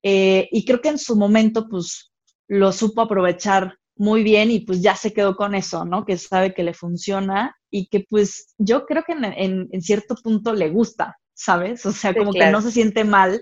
[0.03, 2.13] Eh, y creo que en su momento, pues,
[2.47, 6.05] lo supo aprovechar muy bien y pues ya se quedó con eso, ¿no?
[6.05, 10.69] Que sabe que le funciona y que pues yo creo que en, cierto punto le
[10.69, 11.85] gusta, ¿sabes?
[11.85, 13.41] O sea, como que no se siente mal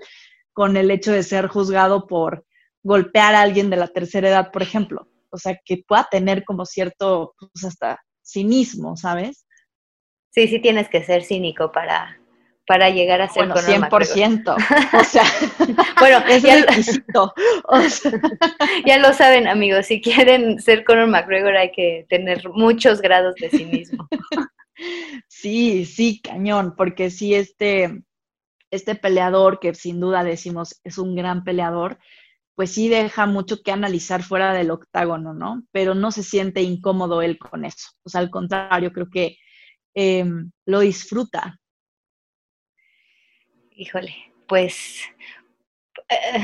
[0.52, 2.44] con el hecho de ser juzgado por
[2.82, 6.66] golpear a alguien de la tercera edad, por ejemplo o sea, que pueda tener como
[6.66, 9.46] cierto, pues hasta cinismo, ¿sabes?
[10.30, 12.18] Sí, sí tienes que ser cínico para,
[12.66, 14.56] para llegar a ser bueno, 100%.
[15.00, 15.24] O sea,
[15.98, 17.32] bueno, es ya, requisito.
[18.86, 23.50] ya lo saben, amigos, si quieren ser Conor McGregor hay que tener muchos grados de
[23.50, 24.08] cinismo.
[25.28, 28.02] Sí, sí, cañón, porque sí este
[28.70, 31.98] este peleador que sin duda decimos es un gran peleador,
[32.54, 35.62] pues sí deja mucho que analizar fuera del octágono, ¿no?
[35.72, 37.88] Pero no se siente incómodo él con eso.
[38.02, 39.38] O sea, al contrario, creo que
[39.94, 41.58] em, lo disfruta.
[43.70, 44.14] Híjole,
[44.46, 45.00] pues
[46.10, 46.40] eh,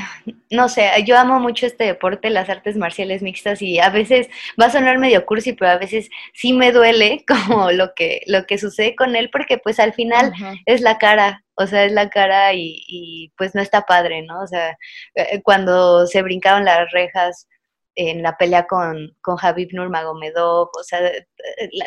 [0.49, 4.67] no sé, yo amo mucho este deporte, las artes marciales mixtas y a veces va
[4.67, 8.57] a sonar medio cursi, pero a veces sí me duele como lo que, lo que
[8.57, 10.31] sucede con él porque pues al final
[10.65, 14.41] es la cara, o sea, es la cara y, pues no está padre, ¿no?
[14.41, 14.77] O sea,
[15.15, 17.47] eh, cuando se brincaron las rejas
[17.95, 21.01] en la pelea con, con Habib Nurmagomedov, o sea,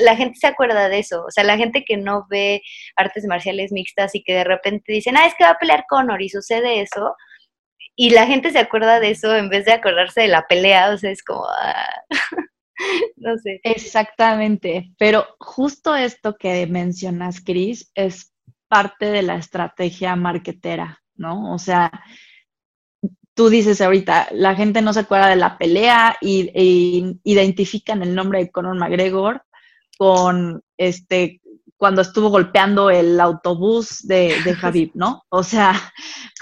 [0.01, 2.63] la, gente se acuerda de eso, o sea, la gente que no ve
[2.97, 6.21] artes marciales mixtas y que de repente dicen, ah, es que va a pelear Conor
[6.21, 7.15] y sucede eso,
[8.03, 10.97] y la gente se acuerda de eso en vez de acordarse de la pelea, o
[10.97, 12.03] sea, es como, ah,
[13.17, 13.61] no sé.
[13.63, 18.33] Exactamente, pero justo esto que mencionas, Cris, es
[18.69, 21.53] parte de la estrategia marketera, ¿no?
[21.53, 21.93] O sea,
[23.35, 28.15] tú dices ahorita, la gente no se acuerda de la pelea y, y identifican el
[28.15, 29.43] nombre de Conor McGregor
[29.99, 31.40] con este
[31.81, 35.23] cuando estuvo golpeando el autobús de, de Javib, ¿no?
[35.31, 35.73] O sea,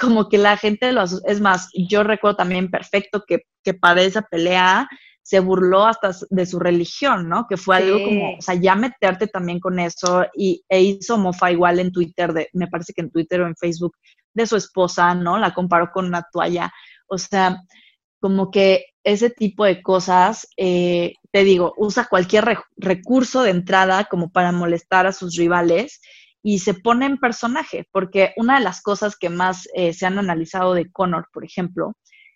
[0.01, 4.23] como que la gente lo Es más, yo recuerdo también perfecto que, que para esa
[4.23, 4.89] pelea
[5.23, 7.47] se burló hasta de su religión, ¿no?
[7.49, 11.53] Que fue algo como, o sea, ya meterte también con eso y, e hizo mofa
[11.53, 13.95] igual en Twitter, de, me parece que en Twitter o en Facebook,
[14.35, 15.39] de su esposa, ¿no?
[15.39, 16.73] La comparó con una toalla.
[17.07, 17.63] O sea,
[18.21, 24.31] como que ese tipo de cosas, eh, te digo, usa cualquier recurso de entrada como
[24.31, 26.01] para molestar a sus rivales
[26.43, 30.19] y se pone en personaje, porque una de las cosas que más eh, se han
[30.19, 31.95] analizado de Connor, por ejemplo,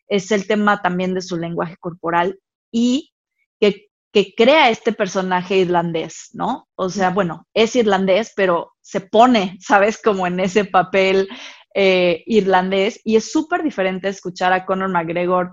[0.09, 2.39] es el tema también de su lenguaje corporal
[2.71, 3.13] y
[3.61, 3.89] que,
[4.37, 6.69] crea este personaje irlandés, ¿no?
[6.75, 9.99] O sea, bueno, es irlandés, pero se pone, ¿sabes?
[10.03, 11.31] Como en ese papel
[11.75, 15.53] eh, irlandés y es súper diferente escuchar a Conor McGregor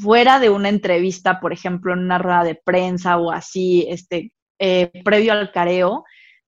[0.00, 4.90] fuera de una entrevista, por ejemplo, en una rueda de prensa o así, este, eh,
[5.04, 6.04] previo al careo,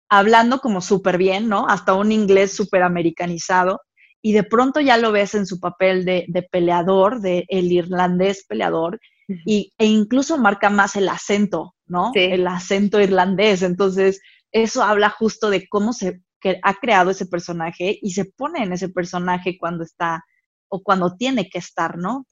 [0.10, 1.68] hablando como súper bien, ¿no?
[1.68, 3.82] Hasta un inglés súper americanizado,
[4.22, 9.00] y de pronto ya lo ves en su papel de, peleador, de el irlandés peleador,
[9.46, 12.12] y, e incluso marca más el acento, ¿no?
[12.14, 13.62] El acento irlandés.
[13.64, 16.22] Entonces, eso habla justo de cómo se
[16.62, 20.24] ha creado ese personaje y se pone en ese personaje cuando está
[20.68, 22.26] o cuando tiene que estar, ¿no?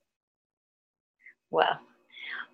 [1.50, 1.90] Wow.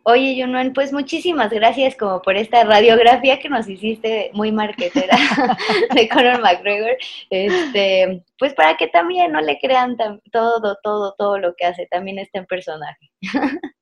[0.09, 5.17] Oye, Junuan, pues muchísimas gracias como por esta radiografía que nos hiciste muy marquetera
[5.95, 6.97] de Conor McGregor.
[7.29, 9.97] Este, pues para que también no le crean
[10.31, 13.11] todo, todo, todo lo que hace, también está en personaje.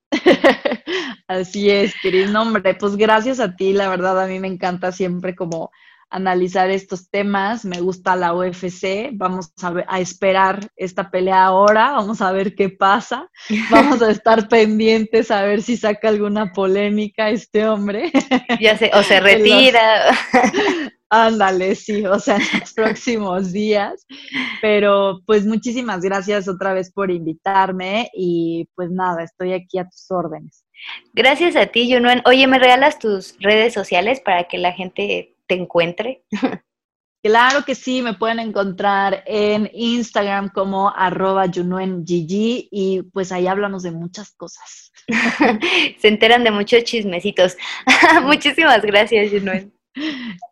[1.29, 2.75] Así es, querido nombre.
[2.75, 5.71] Pues gracias a ti, la verdad, a mí me encanta siempre como
[6.11, 7.65] analizar estos temas.
[7.65, 9.11] Me gusta la UFC.
[9.13, 9.53] Vamos
[9.89, 11.93] a, esperar esta pelea ahora.
[11.93, 13.29] Vamos a ver qué pasa.
[13.71, 18.11] Vamos a estar pendientes a ver si saca alguna polémica este hombre.
[18.61, 20.15] Ya sé, o se retira.
[21.11, 24.07] Ándale, sí, o sea, en los próximos días.
[24.61, 30.11] Pero pues muchísimas gracias otra vez por invitarme y pues nada, estoy aquí a tus
[30.11, 30.65] órdenes.
[31.13, 32.23] Gracias a ti, Junuen.
[32.27, 36.25] Oye, ¿me regalas tus redes sociales para que la gente te encuentre?
[37.25, 43.83] Claro que sí, me pueden encontrar en Instagram como arroba Gigi y pues ahí hablamos
[43.83, 44.93] de muchas cosas.
[45.99, 47.57] Se enteran de muchos chismecitos.
[48.25, 49.73] Muchísimas gracias, Junuen.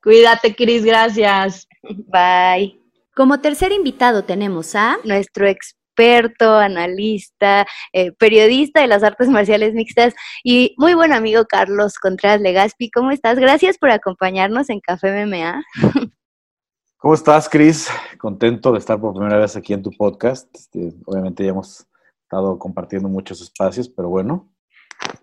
[0.03, 1.68] Cuídate, Cris, gracias.
[1.82, 2.80] Bye.
[3.14, 5.47] Como tercer invitado tenemos a nuestro
[5.93, 12.40] experto, analista, eh, periodista de las artes marciales mixtas y muy buen amigo Carlos Contreras
[12.40, 12.90] Legaspi.
[12.90, 13.38] ¿Cómo estás?
[13.38, 15.62] Gracias por acompañarnos en Café MMA.
[16.97, 17.90] ¿Cómo estás, Cris?
[18.18, 20.49] Contento de estar por primera vez aquí en tu podcast.
[20.55, 21.86] Este, obviamente ya hemos
[22.22, 24.49] estado compartiendo muchos espacios, pero bueno,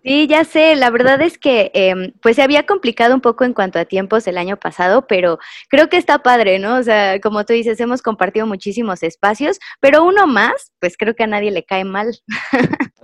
[0.04, 3.54] Sí, ya sé, la verdad es que em, pues se había complicado un poco en
[3.54, 6.78] cuanto a tiempos el año pasado, pero creo que está padre, ¿no?
[6.78, 11.24] O sea, como tú dices, hemos compartido muchísimos espacios, pero uno más, pues creo que
[11.24, 12.18] a nadie le cae mal.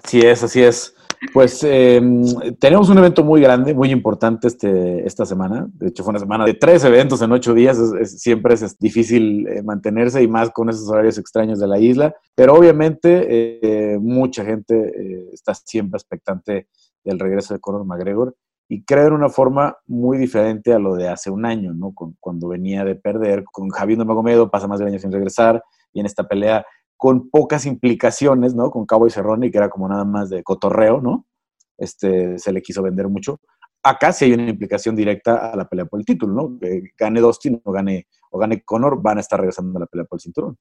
[0.03, 0.95] Así es, así es.
[1.33, 2.23] Pues em,
[2.59, 5.67] tenemos un evento muy grande, muy importante este, esta semana.
[5.73, 7.77] De hecho, fue una semana de tres eventos en ocho días.
[8.05, 12.15] siempre es, difícil eh, mantenerse y más con esos horarios extraños de la isla.
[12.35, 13.27] Pero obviamente
[13.61, 16.67] eh, mucha gente eh, está siempre expectante
[17.03, 18.35] del regreso de Conor McGregor
[18.67, 21.93] y creo en una forma muy diferente a lo de hace un año, ¿no?
[22.19, 25.63] cuando venía de perder con Javier Magomedo, pasa más de un año sin regresar
[25.93, 26.65] y en esta pelea
[26.97, 28.71] con pocas implicaciones, ¿no?
[28.71, 31.25] Con Cabo y Cerrone, que era como nada más de cotorreo, ¿no?
[31.77, 33.39] Este, se le quiso vender mucho.
[33.83, 36.59] Acá sí hay una implicación directa a la pelea por el título, ¿no?
[36.59, 40.05] Que gane Dustin o gane, o gane Conor, van a estar regresando a la pelea
[40.05, 40.57] por el cinturón.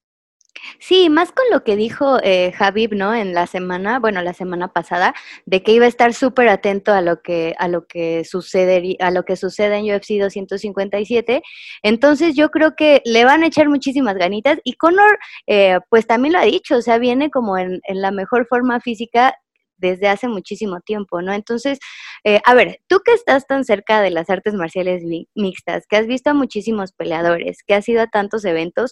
[0.79, 3.13] Sí, más con lo que dijo eh, Javib, ¿no?
[3.13, 5.13] En la semana, bueno, la semana pasada,
[5.45, 9.11] de que iba a estar súper atento a lo que a lo que sucede a
[9.11, 11.41] lo que sucede en UFC 257.
[11.83, 16.33] Entonces, yo creo que le van a echar muchísimas ganitas y Conor, eh, pues también
[16.33, 19.35] lo ha dicho, o sea, viene como en, la mejor forma física
[19.77, 21.33] desde hace muchísimo tiempo, ¿no?
[21.33, 21.79] Entonces,
[22.23, 25.03] eh, a ver, tú que estás tan cerca de las artes marciales
[25.35, 28.91] mixtas, que has visto a muchísimos peleadores, que has ido a tantos eventos,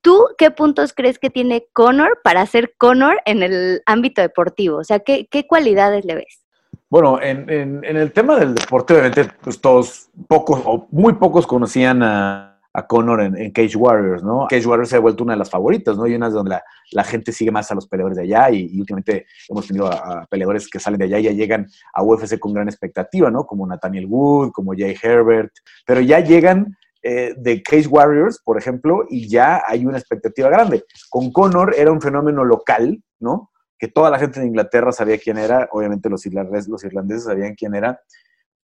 [0.00, 4.78] ¿Tú qué puntos crees que tiene Conor para ser Conor en el ámbito deportivo?
[4.78, 6.44] O sea, ¿qué, cualidades le ves?
[6.90, 12.58] Bueno, en, el tema del deporte, obviamente, pues todos, pocos o muy pocos conocían a,
[12.72, 14.46] a Conor en, Cage Warriors, ¿no?
[14.48, 16.06] Cage Warriors se ha vuelto una de las favoritas, ¿no?
[16.06, 16.58] Y una donde
[16.92, 20.68] la, gente sigue más a los peleadores de allá y, últimamente hemos tenido a, peleadores
[20.68, 23.44] que salen de allá y ya llegan a UFC con gran expectativa, ¿no?
[23.44, 25.52] Como Nathaniel Wood, como Jay Herbert,
[25.84, 26.76] pero ya llegan
[27.10, 30.84] eh, de Case Warriors, por ejemplo, y ya hay una expectativa grande.
[31.08, 33.50] Con Conor era un fenómeno local, ¿no?
[33.78, 37.54] Que toda la gente de Inglaterra sabía quién era, obviamente los irlandeses, los irlandeses sabían
[37.54, 37.98] quién era,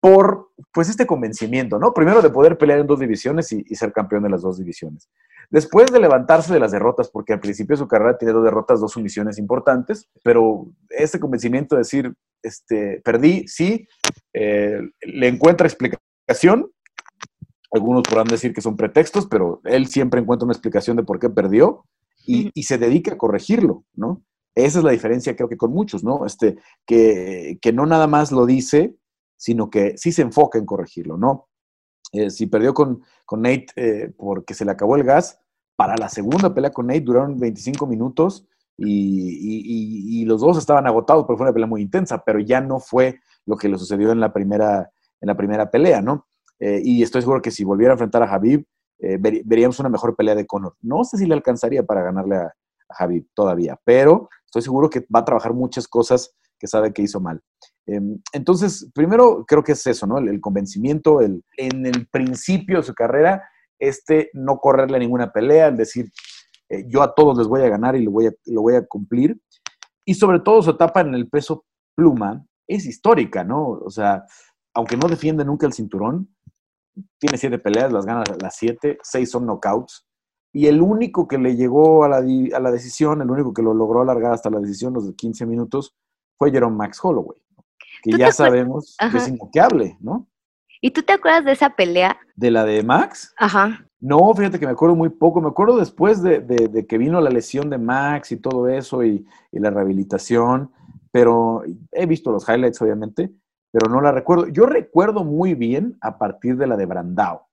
[0.01, 1.95] por pues este convencimiento, ¿no?
[1.95, 5.09] Primero de poder pelear en dos divisiones y, ser campeón de las dos divisiones.
[5.49, 8.81] Después de levantarse de las derrotas, porque al principio de su carrera tiene dos derrotas,
[8.81, 12.13] dos sumisiones importantes, pero este convencimiento de decir,
[12.43, 13.87] este, perdí, sí,
[14.33, 16.73] eh, le encuentra explicación
[17.75, 21.29] algunos podrán decir que son pretextos, pero él siempre encuentra una explicación de por qué
[21.29, 21.85] perdió
[22.25, 24.23] y, se dedica a corregirlo, ¿no?
[24.55, 26.25] Esa es la diferencia, creo que con muchos, ¿no?
[26.25, 26.57] Este,
[26.87, 28.97] que, no nada más lo dice,
[29.37, 31.49] sino que sí se enfoca en corregirlo, ¿no?
[32.13, 35.41] Eh, si perdió con, con Nate eh, porque se le acabó el gas,
[35.75, 38.47] para la segunda pelea con Nate duraron 25 minutos
[38.77, 42.79] y, y, los dos estaban agotados porque fue una pelea muy intensa, pero ya no
[42.79, 46.29] fue lo que le sucedió en la primera, en la primera pelea, ¿no?
[46.65, 48.65] Eh, y estoy seguro que si volviera a enfrentar a Javib,
[48.99, 50.75] eh, veríamos una mejor pelea de Conor.
[50.81, 52.55] No sé si le alcanzaría para ganarle a,
[52.89, 57.21] a todavía, pero estoy seguro que va a trabajar muchas cosas que sabe que hizo
[57.21, 57.43] mal.
[57.85, 60.17] Em, entonces, primero creo que es eso, ¿no?
[60.17, 63.47] El, convencimiento, el, en el principio de su carrera,
[63.79, 66.11] este no correrle ninguna pelea, el decir,
[66.71, 68.87] eh, yo a todos les voy a ganar y lo voy a, lo voy a
[68.87, 69.39] cumplir.
[70.07, 73.69] Y sobre todo su etapa en el peso pluma es histórica, ¿no?
[73.69, 74.25] O sea,
[74.73, 76.35] aunque no defiende nunca el cinturón,
[77.19, 80.07] tiene siete peleas, las gana las siete, seis son knockouts.
[80.53, 83.75] Y el único que le llegó a la, a la decisión, el único que lo
[83.75, 85.97] logró alargar hasta la decisión, los de 15 minutos,
[86.39, 87.41] fue Jerome Max Holloway,
[88.03, 90.29] que ya sabemos que es inmoqueable, ¿no?
[90.81, 92.17] ¿Y tú te acuerdas de esa pelea?
[92.37, 93.35] ¿De la de Max?
[93.39, 93.87] Ajá.
[93.99, 95.41] No, fíjate que me acuerdo muy poco.
[95.41, 99.59] Me acuerdo después de, que vino la lesión de Max y todo eso y, y
[99.61, 100.71] la rehabilitación
[101.15, 103.31] pero he visto los highlights, obviamente,
[103.75, 104.47] pero no la recuerdo.
[104.47, 107.49] Yo recuerdo muy bien a partir de la de Brandao.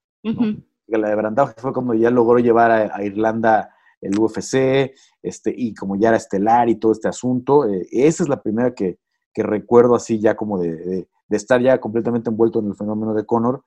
[0.86, 5.96] La de Brandao fue cuando ya logró llevar a, Irlanda el UFC, este, y como
[5.96, 7.68] ya era estelar y todo este asunto.
[7.68, 8.98] Eh, esa es la primera que,
[9.34, 13.64] recuerdo así ya como de, estar ya completamente envuelto en el fenómeno de Conor.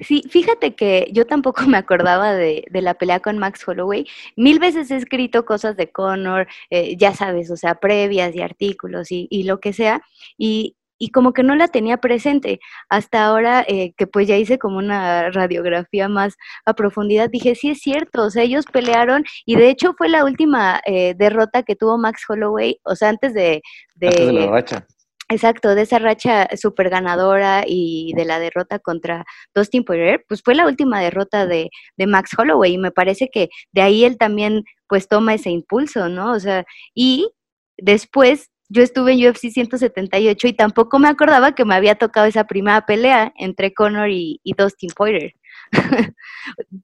[0.00, 4.08] Sí, fíjate que yo tampoco me acordaba de, la pelea con Max Holloway.
[4.34, 9.12] Mil veces he escrito cosas de Conor, eh, ya sabes, o sea, previas y artículos
[9.12, 10.02] y, y lo que sea.
[10.36, 12.60] Y, y como que no la tenía presente.
[12.88, 17.70] Hasta ahora eh, que pues ya hice como una radiografía más a profundidad, dije, sí
[17.70, 21.76] es cierto, o sea, ellos pelearon y de hecho fue la última eh, derrota que
[21.76, 23.62] tuvo Max Holloway, o sea, antes de...
[23.94, 24.86] de, la racha.
[25.28, 29.24] Exacto, de esa racha súper ganadora y de la derrota contra
[29.54, 33.48] Dustin Poirier, pues fue la última derrota de, de Max Holloway y me parece que
[33.72, 36.32] de ahí él también pues toma ese impulso, ¿no?
[36.32, 37.28] O sea, y
[37.76, 42.44] después yo estuve en UFC 178 y tampoco me acordaba que me había tocado esa
[42.44, 45.34] primera pelea entre Conor y, Dustin Poirier.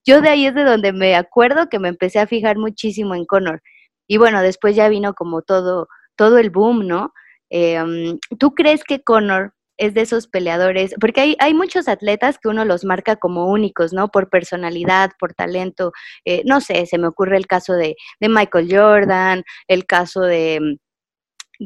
[0.04, 3.24] yo de ahí es de donde me acuerdo que me empecé a fijar muchísimo en
[3.24, 3.62] Conor.
[4.06, 7.12] Y bueno, después ya vino como todo, todo el boom, ¿no?
[7.50, 10.94] Em, ¿Tú crees que Conor es de esos peleadores?
[11.00, 14.08] Porque hay, hay, muchos atletas que uno los marca como únicos, ¿no?
[14.08, 15.92] Por personalidad, por talento.
[16.24, 20.78] Eh, no sé, se me ocurre el caso de, de Michael Jordan, el caso de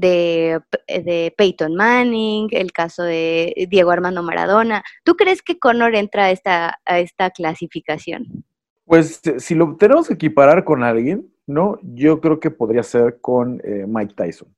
[0.01, 4.83] de, de, Peyton Manning, el caso de Diego Armando Maradona.
[5.05, 8.45] ¿Tú crees que Conor entra a esta, a esta clasificación?
[8.85, 11.79] Pues si lo tenemos que equiparar con alguien, ¿no?
[11.83, 14.55] Yo creo que podría ser con eh, Mike Tyson,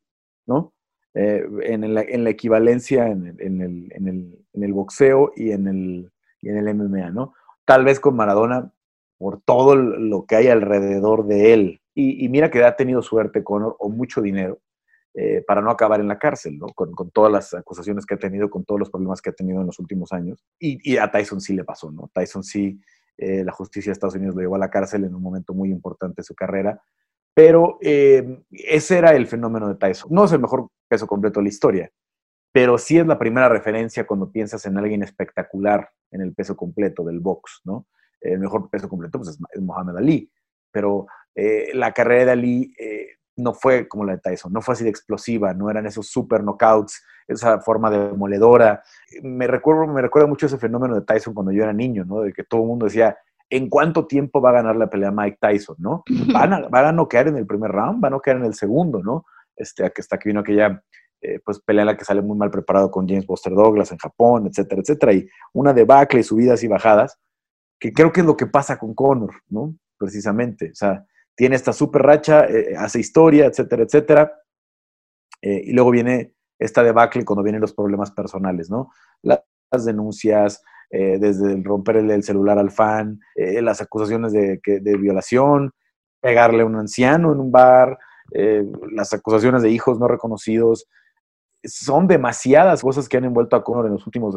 [0.47, 0.75] ¿no?
[1.15, 5.33] Eh, en, la, en, la, equivalencia en el, en, el, en, el, en el, boxeo
[5.35, 6.13] y en el,
[6.43, 7.35] en el MMA, ¿no?
[7.65, 8.71] Tal vez con Maradona
[9.17, 11.81] por todo lo que hay alrededor de él.
[11.95, 14.59] Y, y mira que ha tenido suerte Conor o mucho dinero,
[15.21, 16.69] eh, para no acabar en la cárcel, ¿no?
[16.69, 19.67] Con, todas las acusaciones que ha tenido, con todos los problemas que ha tenido en
[19.67, 20.45] los últimos años.
[20.61, 22.09] Y, a Tyson sí le pasó, ¿no?
[22.15, 22.81] Tyson sí,
[23.17, 25.71] eh, la justicia de Estados Unidos lo llevó a la cárcel en un momento muy
[25.71, 26.81] importante de su carrera,
[27.35, 30.09] pero eh, ese era el fenómeno de Tyson.
[30.13, 31.91] No es el mejor peso completo de la historia,
[32.53, 37.03] pero sí es la primera referencia cuando piensas en alguien espectacular en el peso completo
[37.03, 37.89] del box, ¿no?
[38.21, 40.31] El mejor peso completo pues, es, Muhammad Ali,
[40.71, 42.75] pero la carrera de Ali
[43.39, 46.43] no fue como la de Tyson, no fue así de explosiva, no eran esos super
[46.43, 48.83] knockouts, esa forma demoledora.
[49.23, 52.21] Me recuerdo, me recuerda mucho ese fenómeno de Tyson cuando yo era niño, ¿no?
[52.21, 53.17] De que todo el mundo decía,
[53.49, 56.03] ¿en cuánto tiempo va a ganar la pelea Mike Tyson, no?
[56.33, 58.03] ¿Van a, ¿Va a noquear en el primer round?
[58.03, 59.25] ¿Va a noquear en el segundo, no?
[59.57, 60.83] Este, hasta que vino aquella
[61.21, 63.99] eh, pues pelea en la que sale muy mal preparado con James Buster Douglas en
[63.99, 67.19] Japón, etcétera, etcétera, y una debacle, subidas y bajadas,
[67.79, 69.75] que creo que es lo que pasa con Conor, ¿no?
[69.97, 71.05] Precisamente, o sea,
[71.39, 74.43] tiene esta super racha, eh, hace historia, etcétera, etcétera.
[75.41, 78.91] Eh, y luego viene esta debacle cuando vienen los problemas personales, ¿no?
[79.23, 79.41] Las,
[79.85, 85.73] denuncias, eh, desde el romper el, celular al fan, las acusaciones de, de, violación,
[86.21, 87.99] pegarle a un anciano en un bar,
[88.91, 90.89] las acusaciones de hijos no reconocidos.
[91.63, 94.37] Son demasiadas cosas que han envuelto a Conor en los últimos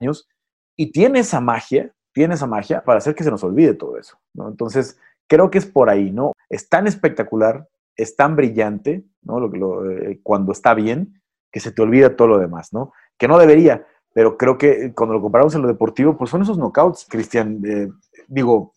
[0.00, 0.28] años
[0.76, 4.18] y tiene esa magia, tiene esa magia para hacer que se nos olvide todo eso,
[4.34, 4.48] ¿no?
[4.48, 6.32] Entonces, Creo que es por ahí, ¿no?
[6.48, 9.40] Es tan espectacular, es tan brillante, ¿no?
[9.40, 11.20] Lo, eh, cuando está bien,
[11.50, 12.92] que se te olvida todo lo demás, ¿no?
[13.16, 16.56] Que no debería, pero creo que cuando lo comparamos en lo deportivo, pues son esos
[16.56, 17.60] knockouts, Cristian.
[17.66, 17.88] Eh,
[18.28, 18.72] digo,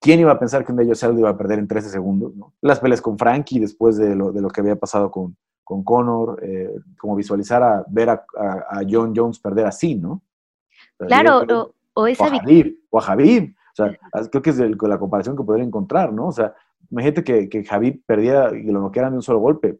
[0.00, 2.34] ¿quién iba a pensar que un Dejo Aldo iba a perder en 13 segundos?
[2.36, 2.54] ¿no?
[2.60, 6.38] Las peleas con Frankie después de lo, de lo que había pasado con, con Conor,
[6.42, 8.24] eh, como visualizar a ver a,
[8.88, 10.22] John Jones perder así, ¿no?
[10.96, 13.98] Claro, o, o, esa o a Javier, o a Javier, o sea,
[14.30, 16.28] creo que es la comparación que podría encontrar, ¿no?
[16.28, 16.54] O sea,
[16.90, 19.78] imagínate que, que Javi perdiera y lo noquearan de un solo golpe.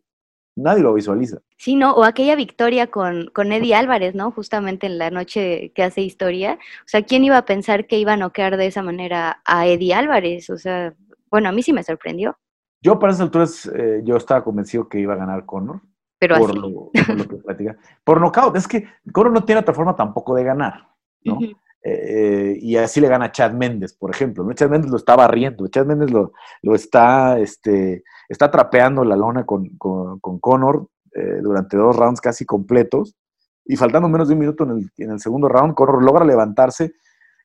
[0.57, 1.39] Nadie lo visualiza.
[1.57, 1.95] Sí, ¿no?
[1.95, 4.33] O aquella victoria con, con Eddie Álvarez, ¿no?
[4.33, 6.59] Justamente en la noche que hace historia.
[6.81, 9.95] O sea, ¿quién iba a pensar que iba a noquear de esa manera a Eddie
[9.95, 10.51] Álvarez?
[10.51, 10.95] O sea,
[11.31, 12.37] bueno, a mí sí me sorprendió.
[12.83, 15.81] Yo para esas alturas, eh, yo estaba convencido que iba a ganar Conor.
[16.19, 16.59] Pero por así.
[16.59, 17.77] Lo, por lo que platica.
[18.03, 18.57] Por nocaut.
[18.57, 20.89] Es que Conor no tiene otra forma tampoco de ganar,
[21.23, 21.39] ¿no?
[21.83, 24.51] Eh, y así le gana Chad Méndez, por ejemplo.
[24.53, 29.45] Chad Méndez lo está barriendo, Chad Méndez lo, lo está, este, está trapeando la lona
[29.47, 33.17] con, con, Conor eh, durante dos rounds casi completos.
[33.65, 36.95] Y faltando menos de un minuto en el, en el, segundo round, Conor logra levantarse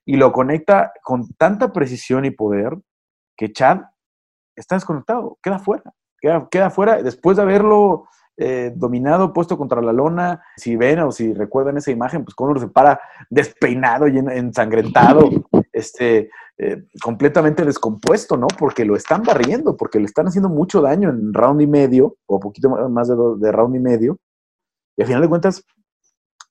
[0.05, 2.77] y lo conecta con tanta precisión y poder
[3.35, 3.81] que Chad
[4.55, 5.93] está desconectado, queda fuera.
[6.19, 10.43] Queda, queda fuera después de haberlo eh, dominado, puesto contra la lona.
[10.57, 15.29] Si ven o si recuerdan esa imagen, pues Conor se para despeinado y ensangrentado,
[15.71, 18.47] este, eh, completamente descompuesto, ¿no?
[18.47, 22.39] Porque lo están barriendo, porque le están haciendo mucho daño en round y medio, o
[22.39, 24.17] poquito más de, de round y medio.
[24.97, 25.63] Y al final de cuentas,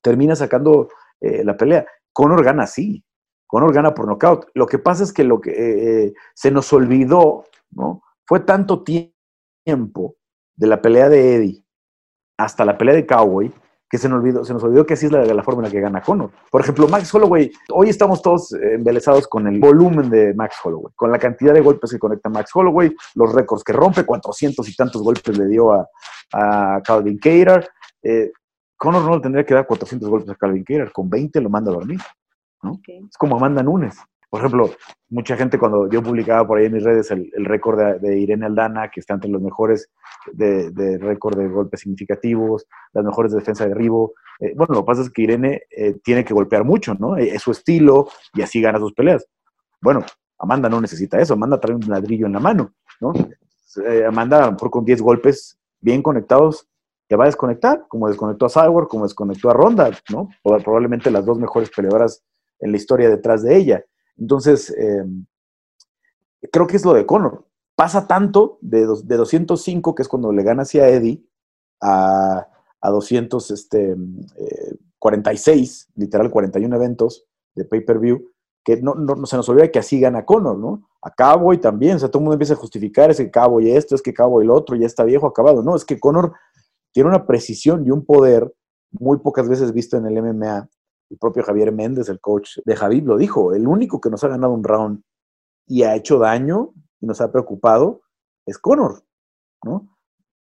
[0.02, 0.88] termina sacando
[1.20, 1.84] eh, la pelea.
[2.12, 3.04] Conor gana así.
[3.48, 4.46] Conor gana por nocaut.
[4.54, 8.02] Lo que pasa es que lo que se nos olvidó, ¿no?
[8.24, 10.16] Fue tanto tiempo
[10.56, 11.62] de la pelea de Eddie
[12.42, 13.52] hasta la pelea de Cowboy,
[13.88, 15.70] que se nos olvidó, se nos olvidó que así es la, la forma en la
[15.70, 16.30] que gana Conor.
[16.50, 21.12] Por ejemplo, Max Holloway, hoy estamos todos embelesados con el volumen de Max Holloway, con
[21.12, 25.02] la cantidad de golpes que conecta Max Holloway, los récords que rompe, 400 y tantos
[25.02, 25.86] golpes le dio a,
[26.32, 27.68] a Calvin Cater.
[28.02, 28.32] Eh,
[28.78, 31.70] Conor no le tendría que dar 400 golpes a Calvin Cater, con 20 lo manda
[31.70, 32.00] a dormir.
[32.62, 32.80] ¿no?
[32.86, 33.96] Es como Amanda Nunes.
[34.32, 34.70] Por ejemplo,
[35.10, 38.90] mucha gente cuando yo publicaba por ahí en mis redes el, récord de, Irene Aldana,
[38.90, 39.90] que está entre los mejores
[40.32, 44.14] de, récord de golpes significativos, las mejores de defensa de derribo.
[44.40, 47.18] Eh, bueno, lo que pasa es que Irene eh, tiene que golpear mucho, ¿no?
[47.18, 49.26] Eh, es su estilo y así gana sus peleas.
[49.82, 50.00] Bueno,
[50.38, 52.72] Amanda no necesita eso, Amanda trae un ladrillo en la mano,
[53.02, 53.12] ¿no?
[54.08, 56.66] Amanda, a lo mejor con 10 golpes bien conectados,
[57.06, 60.30] te va a desconectar, como desconectó a Cyborg, como desconectó a Ronda, ¿no?
[60.42, 62.22] Probablemente las dos mejores peleadoras
[62.60, 63.84] en la historia detrás de ella.
[64.18, 65.26] Entonces, em,
[66.50, 67.46] creo que es lo de Conor.
[67.74, 71.24] Pasa tanto de, de 205, que es cuando le gana hacia Eddie,
[71.80, 72.46] a,
[72.80, 78.30] a 246, este, eh, literal 41 eventos de pay-per-view,
[78.64, 80.88] que no, no, se nos olvida que así gana Conor, ¿no?
[81.02, 84.02] A Cowboy también, o sea, todo el mundo empieza a justificar, ese Cowboy esto, es
[84.02, 85.62] que Cowboy el otro, ya está viejo, acabado.
[85.62, 86.32] No, es que Conor
[86.92, 88.52] tiene una precisión y un poder
[88.92, 90.68] muy pocas veces visto en el MMA,
[91.12, 94.28] el propio Javier Méndez, el coach de Javid, lo dijo, el único que nos ha
[94.28, 95.02] ganado un round
[95.66, 98.00] y ha hecho daño y nos ha preocupado
[98.46, 99.04] es Conor,
[99.62, 99.94] ¿no?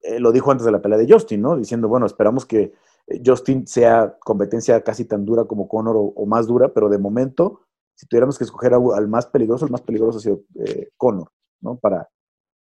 [0.03, 1.57] Eh, lo dijo antes de la pelea de Justin, ¿no?
[1.57, 2.73] Diciendo, bueno, esperamos que
[3.09, 7.63] eh, Justin sea competencia casi tan dura como Conor o, más dura, pero de momento,
[7.97, 11.79] si tuviéramos que escoger al más peligroso, el más peligroso ha sido eh, Conor, ¿no?
[11.79, 12.09] Para,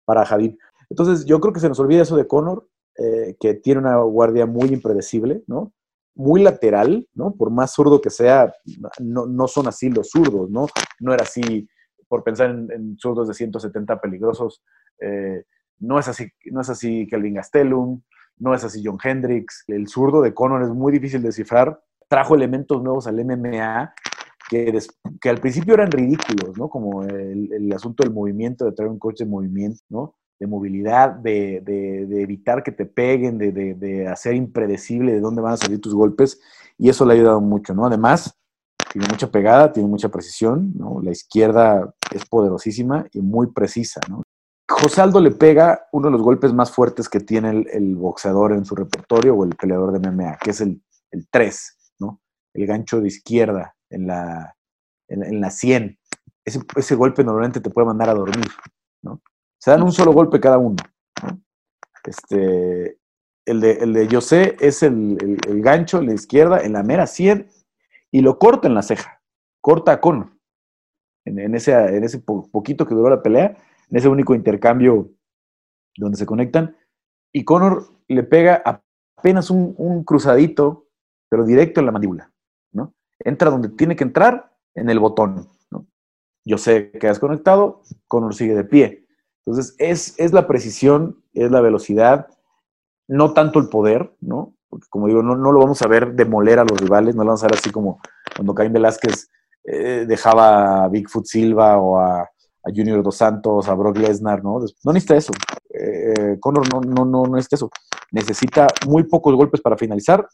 [0.06, 0.56] para Javid.
[0.88, 2.66] Entonces, yo creo que se nos olvida eso de Conor,
[3.38, 5.72] que tiene una guardia muy impredecible, ¿no?
[6.18, 7.32] Muy lateral, ¿no?
[7.32, 8.52] Por más zurdo que sea,
[8.98, 10.66] no, no son así los zurdos, ¿no?
[10.98, 11.68] No era así,
[12.08, 14.64] por pensar en, zurdos de 170 peligrosos,
[15.00, 15.44] eh,
[15.78, 18.02] no, es así, no es así Kelvin Gastelum,
[18.38, 19.62] no es así John Hendricks.
[19.68, 21.80] El zurdo de Conor es muy difícil de descifrar.
[22.08, 23.94] Trajo elementos nuevos al MMA
[24.50, 24.76] que,
[25.20, 26.68] que al principio eran ridículos, ¿no?
[26.68, 30.16] Como el, el, asunto del movimiento, de traer un coche de movimiento, ¿no?
[30.38, 35.54] De movilidad, de, de, evitar que te peguen, de, de, hacer impredecible de dónde van
[35.54, 36.40] a salir tus golpes,
[36.76, 37.86] y eso le ha ayudado mucho, ¿no?
[37.86, 38.38] Además,
[38.92, 41.00] tiene mucha pegada, tiene mucha precisión, ¿no?
[41.02, 44.22] La izquierda es poderosísima y muy precisa, ¿no?
[44.70, 48.76] Josaldo le pega uno de los golpes más fuertes que tiene el, boxeador en su
[48.76, 52.20] repertorio o el peleador de MMA, que es el, el 3, ¿no?
[52.54, 54.54] El gancho de izquierda en la,
[55.08, 55.98] en, la 100.
[56.44, 58.46] Ese, ese golpe normalmente te puede mandar a dormir,
[59.02, 59.22] ¿no?
[59.58, 60.76] Se dan un solo golpe cada uno.
[62.04, 62.98] Este,
[63.44, 67.48] el de, el de José es el, gancho en la izquierda, en la mera 100,
[68.10, 69.22] y lo corta en la ceja.
[69.60, 70.32] Corta a Conor.
[71.24, 73.56] En, ese, en ese poquito que duró la pelea,
[73.90, 75.10] en ese único intercambio
[75.96, 76.76] donde se conectan.
[77.32, 78.62] Y Conor le pega
[79.16, 80.86] apenas un, cruzadito,
[81.28, 82.32] pero directo en la mandíbula.
[82.72, 82.94] ¿no?
[83.18, 85.48] Entra donde tiene que entrar, en el botón.
[85.70, 85.86] ¿no?
[86.44, 89.07] Yo sé que has conectado, Conor sigue de pie.
[89.48, 89.74] Entonces,
[90.18, 92.26] es, la precisión, es la velocidad,
[93.06, 94.54] no tanto el poder, ¿no?
[94.68, 97.42] Porque como digo, no, lo vamos a ver demoler a los rivales, no lo vamos
[97.44, 97.98] a ver así como
[98.36, 99.30] cuando Caín Velázquez
[99.64, 102.28] eh, dejaba a Bigfoot Silva o a,
[102.64, 104.60] Junior Dos Santos, a Brock Lesnar, ¿no?
[104.84, 105.32] No necesita eso.
[105.72, 107.70] Eh, Conor no, no, no, no necesita eso.
[108.12, 110.28] Necesita muy pocos golpes para finalizar,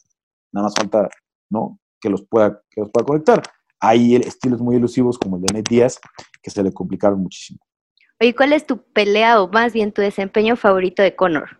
[0.51, 1.07] nada más falta,
[1.49, 1.79] ¿no?
[2.01, 3.41] Que los pueda, que los pueda conectar.
[3.79, 6.01] Hay estilos muy elusivos como el de Nate Díaz
[6.43, 7.64] que se le complicaron muchísimo.
[8.21, 11.59] Oye, ¿cuál es tu pelea o más bien tu desempeño favorito de Conor?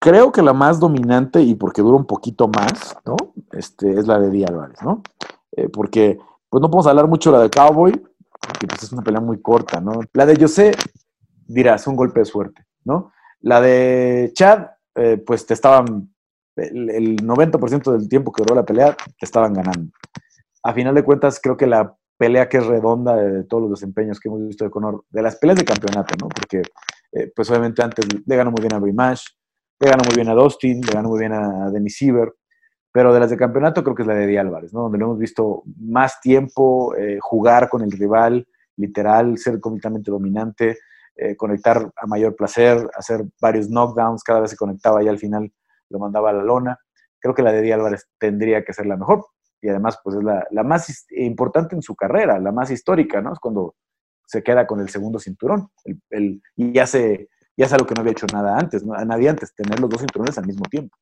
[0.00, 3.16] Creo que la más dominante y porque dura un poquito más, ¿no?
[3.52, 5.02] Este, es la de Díaz Álvarez, ¿no?
[5.52, 9.02] Eh, porque, pues no podemos hablar mucho de la de Cowboy, porque pues, es una
[9.02, 10.00] pelea muy corta, ¿no?
[10.12, 10.72] La de José,
[11.46, 13.12] dirás, un golpe de suerte, ¿no?
[13.40, 16.14] La de Chad, eh, pues te estaban,
[16.54, 19.90] el, el 90% del tiempo que duró la pelea, te estaban ganando.
[20.62, 24.20] A final de cuentas, creo que la pelea que es redonda de, todos los desempeños
[24.20, 26.28] que hemos visto de Conor, de las peleas de campeonato, ¿no?
[26.28, 26.62] Porque,
[27.12, 29.24] eh, pues obviamente antes le ganó muy bien a Brimash,
[29.80, 32.34] le ganó muy bien a Dustin, le ganó muy bien a Denis Siever,
[32.92, 34.82] pero de las de campeonato creo que es la de Di Álvarez, ¿no?
[34.82, 38.46] Donde lo hemos visto más tiempo, eh, jugar con el rival,
[38.76, 40.78] literal, ser completamente dominante,
[41.14, 45.52] eh, conectar a mayor placer, hacer varios knockdowns, cada vez se conectaba y al final
[45.90, 46.78] lo mandaba a la lona.
[47.20, 49.24] Creo que la de Eddie Álvarez tendría que ser la mejor
[49.60, 53.32] y además pues es la, la más importante en su carrera, la más histórica, ¿no?
[53.32, 53.74] Es cuando
[54.26, 58.00] se queda con el segundo cinturón el, el, y hace, ya es algo que no
[58.02, 58.94] había hecho nada antes, ¿no?
[59.04, 60.96] nadie antes, tener los dos cinturones al mismo tiempo.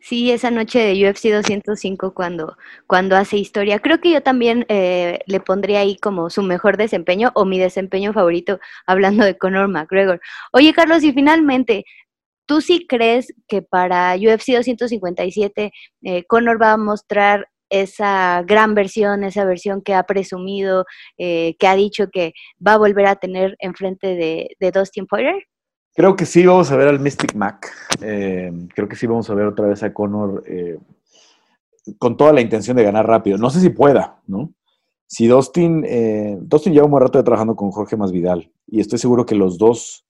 [0.00, 3.80] Sí, esa noche de UFC 205 cuando, cuando hace historia.
[3.80, 8.12] Creo que yo también eh, le pondría ahí como su mejor desempeño o mi desempeño
[8.12, 10.20] favorito hablando de Conor McGregor.
[10.52, 11.84] Oye, Carlos, y finalmente,
[12.46, 15.72] ¿tú sí crees que para UFC 257
[16.02, 20.84] eh, Conor va a mostrar esa gran versión, esa versión que ha presumido,
[21.18, 22.32] eh, que ha dicho que
[22.64, 25.42] va a volver a tener enfrente de, Dustin Poirier?
[25.94, 27.72] Creo que sí vamos a ver al Mystic Mac.
[28.00, 30.78] Eh, creo que sí vamos a ver otra vez a Conor eh,
[31.98, 33.38] con toda la intención de ganar rápido.
[33.38, 34.52] No sé si pueda, ¿no?
[35.06, 39.26] Si Dustin, eh, Dustin lleva un buen rato trabajando con Jorge Masvidal y estoy seguro
[39.26, 40.04] que los dos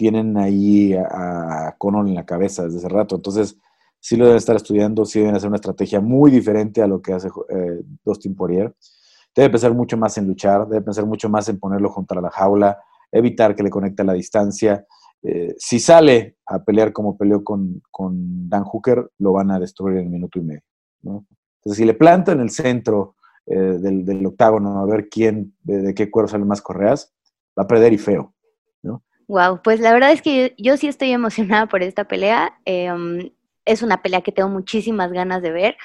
[0.00, 3.16] tienen ahí a, a Conor en la cabeza desde ese rato.
[3.16, 3.58] Entonces,
[4.00, 7.12] sí lo deben estar estudiando, sí deben hacer una estrategia muy diferente a lo que
[7.12, 8.74] hace eh, Dustin Poirier.
[9.36, 12.78] Debe pensar mucho más en luchar, debe pensar mucho más en ponerlo contra la jaula,
[13.12, 14.86] evitar que le conecte a la distancia.
[15.22, 19.98] Eh, si sale a pelear como peleó con, con, Dan Hooker, lo van a destruir
[19.98, 20.62] en un minuto y medio.
[21.02, 25.82] Entonces, si le planta en el centro eh, del, del, octágono a ver quién, de,
[25.82, 27.12] de, qué cuero salen más correas,
[27.58, 28.32] va a perder y feo.
[29.30, 32.58] Wow, pues la verdad es que yo, sí estoy emocionada por esta pelea.
[32.64, 33.32] Eh,
[33.64, 35.76] es una pelea que tengo muchísimas ganas de ver.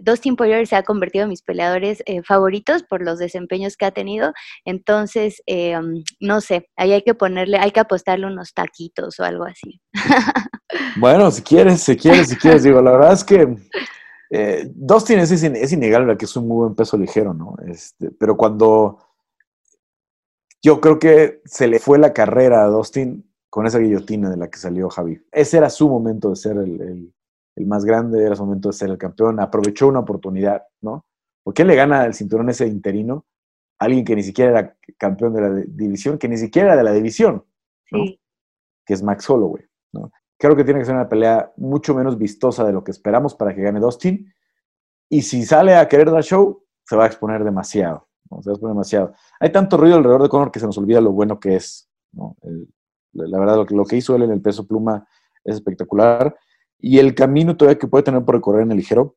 [0.00, 3.92] Dustin Poirier se ha convertido en mis peleadores eh, favoritos por los desempeños que ha
[3.92, 4.32] tenido.
[4.64, 5.78] Entonces, eh,
[6.18, 9.80] no sé, ahí hay que ponerle, hay que apostarle unos taquitos o algo así.
[10.96, 13.56] Bueno, si quieres, si quieres, si quieres, digo, la verdad es que
[14.30, 17.56] eh, Dustin es, es, innegable que es un muy buen peso ligero, ¿no?
[17.66, 18.98] Este, pero cuando
[20.62, 24.48] yo creo que se le fue la carrera a Dustin con esa guillotina de la
[24.48, 25.20] que salió Javi.
[25.32, 27.14] Ese era su momento de ser el, el
[27.58, 31.06] el más grande, era su momento de ser el campeón, aprovechó una oportunidad, ¿no?
[31.42, 33.26] ¿Por qué le gana el cinturón ese interino?
[33.80, 36.84] A alguien que ni siquiera era campeón de la división, que ni siquiera era de
[36.84, 37.44] la división,
[37.90, 38.04] ¿no?
[38.04, 38.20] Sí.
[38.86, 40.12] Que es Max Holloway, ¿no?
[40.38, 43.54] Creo que tiene que ser una pelea mucho menos vistosa de lo que esperamos para
[43.54, 44.32] que gane Dustin.
[45.10, 48.42] Y si sale a querer dar show, se va a exponer demasiado, ¿no?
[48.42, 49.14] Se va a exponer demasiado.
[49.40, 52.36] Hay tanto ruido alrededor de Conor que se nos olvida lo bueno que es, ¿no?
[53.12, 55.06] La verdad, lo que, lo que hizo él en el peso pluma
[55.44, 56.36] es espectacular.
[56.78, 59.16] Y el camino todavía que puede tener por recorrer en el ligero,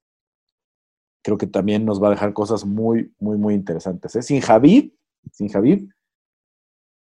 [1.24, 4.16] creo que también nos va a dejar cosas muy, muy, muy interesantes.
[4.16, 4.22] ¿eh?
[4.22, 4.92] Sin Javid,
[5.32, 5.90] sin Javid,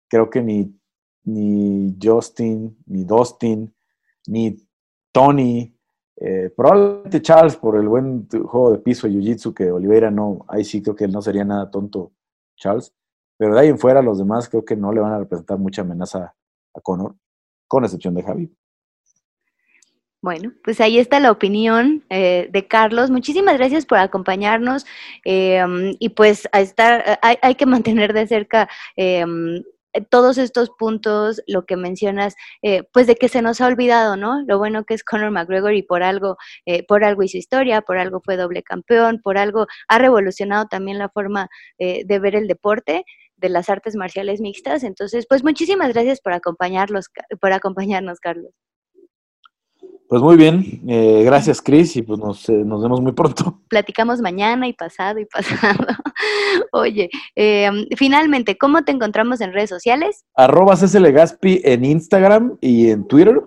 [0.07, 0.79] creo que ni,
[1.23, 3.75] ni Justin, ni Dustin,
[4.27, 4.57] ni
[5.11, 5.74] Tony,
[6.18, 10.63] eh, probablemente Charles por el buen juego de piso y Jiu-Jitsu que Oliveira no, ahí
[10.63, 12.11] sí creo que él no sería nada tonto
[12.55, 12.93] Charles,
[13.38, 15.82] pero de ahí en fuera los demás creo que no le van a representar mucha
[15.82, 16.34] amenaza
[16.74, 17.16] a Conor,
[17.68, 18.49] con excepción de Javid.
[20.22, 23.11] Bueno, pues ahí está la opinión eh, de Carlos.
[23.11, 24.84] Muchísimas gracias por acompañarnos
[25.24, 25.63] eh,
[25.99, 29.24] y pues a estar, hay, hay, que mantener de cerca eh,
[30.09, 32.35] todos estos puntos, lo que mencionas,
[32.93, 34.43] pues de que se nos ha olvidado, ¿no?
[34.47, 36.37] Lo bueno que es Conor McGregor y por algo,
[36.87, 41.09] por algo hizo historia, por algo fue doble campeón, por algo ha revolucionado también la
[41.09, 43.03] forma de ver el deporte
[43.37, 44.83] de las artes marciales mixtas.
[44.83, 48.51] Entonces, pues muchísimas gracias por acompañarlos, por acompañarnos, Carlos.
[50.07, 53.61] Pues muy bien, eh, gracias Cris y pues nos, eh, nos, vemos muy pronto.
[53.69, 55.83] Platicamos mañana y pasado y pasado.
[56.71, 60.25] Oye, eh, finalmente, ¿cómo te encontramos en redes sociales?
[60.35, 63.41] Arroba Gaspi en Instagram y en Twitter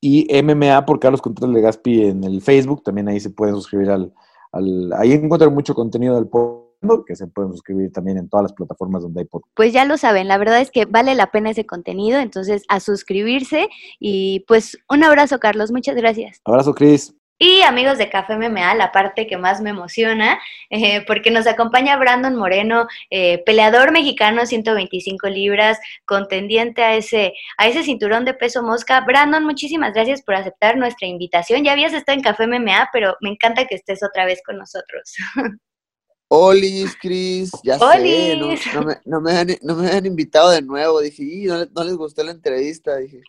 [0.00, 4.12] y MMA por Carlos Contreras Legaspi en el Facebook, también ahí se pueden suscribir al,
[4.52, 6.63] al ahí encuentran mucho contenido del podcast
[7.06, 9.52] que se pueden suscribir también en todas las plataformas donde hay podcast.
[9.54, 12.80] Pues ya lo saben, la verdad es que vale la pena ese contenido, entonces a
[12.80, 13.68] suscribirse
[13.98, 16.40] y pues un abrazo Carlos, muchas gracias.
[16.44, 17.14] Abrazo Cris.
[17.36, 20.38] Y amigos de Café MMA, la parte que más me emociona,
[20.70, 27.66] eh, porque nos acompaña Brandon Moreno, eh, peleador mexicano, 125 libras, contendiente a ese, a
[27.66, 29.00] ese cinturón de peso mosca.
[29.00, 31.64] Brandon, muchísimas gracias por aceptar nuestra invitación.
[31.64, 35.14] Ya habías estado en Café MMA, pero me encanta que estés otra vez con nosotros.
[36.36, 40.62] Olis, Cris, ya sé, no, no, me, no, me han, no, me, han, invitado de
[40.62, 41.00] nuevo.
[41.00, 42.96] Dije, no, no, les gustó la entrevista.
[42.96, 43.20] Dije,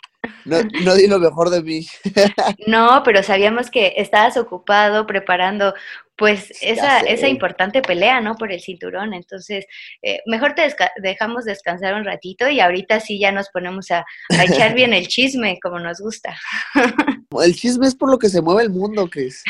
[0.44, 1.86] no, no di lo mejor de mí.
[2.68, 5.76] no, pero sabíamos que estabas ocupado preparando
[6.16, 8.38] pues esa, esa importante pelea, ¿no?
[8.38, 9.14] Por el cinturón.
[9.14, 9.66] Entonces,
[10.02, 14.04] eh, mejor te desca dejamos descansar un ratito y ahorita sí ya nos ponemos a,
[14.30, 16.36] a echar bien el chisme, como nos gusta.
[17.44, 19.44] el chisme es por lo que se mueve el mundo, Cris.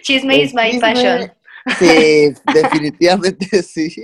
[0.00, 0.80] chisme el is my chisme...
[0.80, 1.43] passion.
[1.78, 3.94] Sí, definitivamente sí.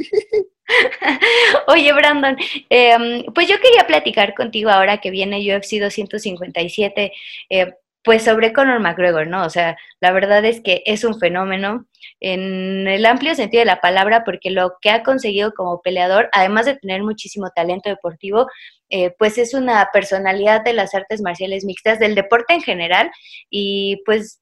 [1.67, 2.37] Oye, Brandon,
[2.69, 7.13] em, pues yo quería platicar contigo ahora que viene UFC 257,
[7.51, 9.45] eh, pues sobre Conor McGregor, ¿no?
[9.45, 11.87] O sea, la verdad es que es un fenómeno
[12.21, 16.67] en el amplio sentido de la palabra, porque lo que ha conseguido como peleador, además
[16.67, 18.47] de tener muchísimo talento deportivo,
[18.89, 23.11] eh, pues es una personalidad de las artes marciales mixtas, del deporte en general,
[23.51, 24.40] y pues,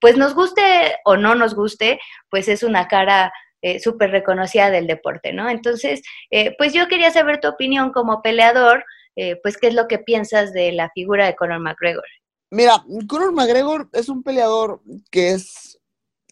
[0.00, 0.62] pues nos guste
[1.04, 3.32] o no nos guste, pues es una cara
[3.62, 5.48] eh, súper reconocida del deporte, ¿no?
[5.48, 8.84] Entonces, eh, pues yo quería saber tu opinión como peleador,
[9.42, 12.06] pues qué es lo que piensas de la figura de Conor McGregor.
[12.50, 14.80] Mira, Conor McGregor es un peleador
[15.10, 15.78] que es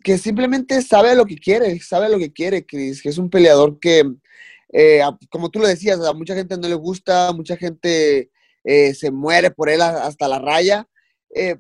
[0.03, 3.79] que simplemente sabe lo que quiere, sabe lo que quiere, Chris, que es un peleador
[3.79, 4.05] que,
[4.73, 8.31] eh, como tú lo decías, a mucha gente no le gusta, mucha gente
[8.65, 10.89] eh, se muere por él hasta la raya,
[11.35, 11.57] eh,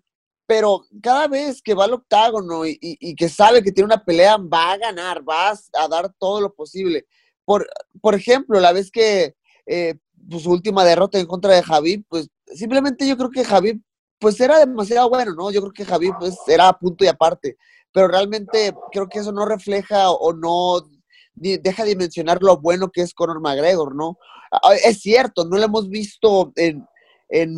[0.49, 4.73] pero cada vez que va al octágono y, que sabe que tiene una pelea, va
[4.73, 7.05] a ganar, va a, dar todo lo posible.
[7.45, 7.69] Por,
[8.01, 9.37] por ejemplo, la vez que
[9.67, 13.79] pues, su última derrota en contra de Javi, pues simplemente yo creo que Javi
[14.19, 15.51] pues era demasiado bueno, ¿no?
[15.51, 17.59] Yo creo que Javi pues era a punto y aparte,
[17.93, 20.89] pero realmente creo que eso no refleja o no
[21.35, 24.17] deja de mencionar lo bueno que es Conor McGregor, ¿no?
[24.83, 26.87] Es cierto, no lo hemos visto en,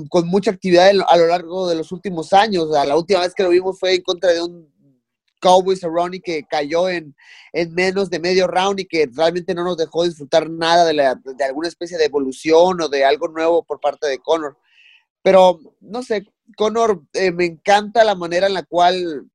[0.09, 2.69] con mucha actividad a lo largo de los últimos años.
[2.71, 4.71] la última vez que lo vimos fue en contra de un
[5.41, 7.17] Cowboy Cerrone que cayó en,
[7.53, 11.15] en, menos de medio round y que realmente no nos dejó disfrutar nada de, la,
[11.15, 14.59] de alguna especie de evolución o de algo nuevo por parte de Conor.
[15.23, 19.31] Pero, no sé, Conor, eh, me encanta la manera en la cual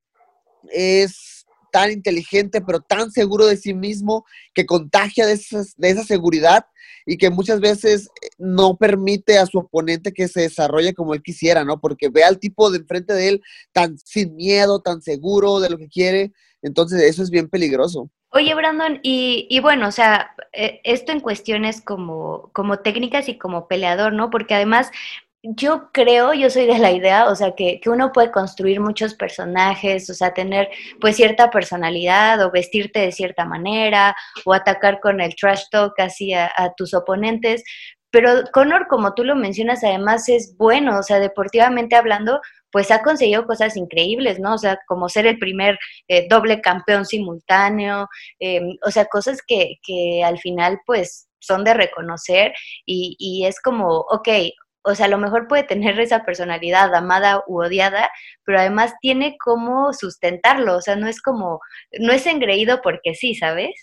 [0.70, 1.35] es
[1.76, 4.24] tan inteligente, pero tan seguro de sí mismo,
[4.54, 5.38] que contagia de,
[5.76, 6.64] de esa seguridad
[7.04, 11.22] y que muchas veces eh, no permite a su oponente que se desarrolle como él
[11.22, 11.78] quisiera, ¿no?
[11.78, 15.76] Porque ve al tipo de enfrente de él tan sin miedo, tan seguro de lo
[15.76, 18.08] que quiere, entonces eso es bien peligroso.
[18.30, 23.36] Oye, Brandon, y, y, bueno, o sea, eh, esto en cuestiones como, como técnicas y
[23.36, 24.30] como peleador, ¿no?
[24.30, 24.90] Porque además
[25.54, 30.08] yo creo, yo soy de la idea, o sea, que, uno puede construir muchos personajes,
[30.10, 30.68] o sea, tener
[31.00, 36.34] pues cierta personalidad o vestirte de cierta manera o atacar con el trash talk así
[36.34, 37.62] a, tus oponentes.
[38.10, 42.40] Pero Conor, como tú lo mencionas, además es bueno, o sea, deportivamente hablando,
[42.72, 44.54] pues ha conseguido cosas increíbles, ¿no?
[44.54, 45.78] O sea, como ser el primer
[46.08, 51.74] eh, doble campeón simultáneo, em, o sea, cosas que, que al final pues son de
[51.74, 52.52] reconocer
[52.86, 54.28] y, y es como, ok,
[54.86, 58.08] o sea, a lo mejor puede tener esa personalidad amada u odiada,
[58.44, 61.60] pero además tiene cómo sustentarlo, o sea, no es como,
[61.98, 63.74] no es engreído porque sí, ¿sabes?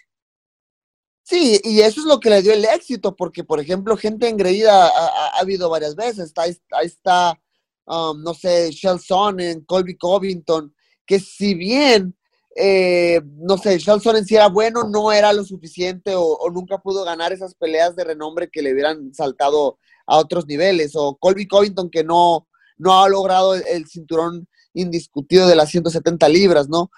[1.25, 4.87] Sí, y eso es lo que le dio el éxito, porque, por ejemplo, gente engreída
[4.87, 6.33] ha, habido varias veces.
[6.35, 7.39] Ahí, está,
[7.85, 10.73] um, no sé, Shelson en Colby Covington,
[11.05, 12.15] que si bien,
[12.55, 17.05] eh, no sé, Shelson en sí era bueno, no era lo suficiente o, nunca pudo
[17.05, 21.89] ganar esas peleas de renombre que le hubieran saltado a otros niveles, o Colby Covington
[21.89, 22.47] que no,
[22.77, 26.89] no ha logrado el, cinturón indiscutido de las 170 libras, ¿no?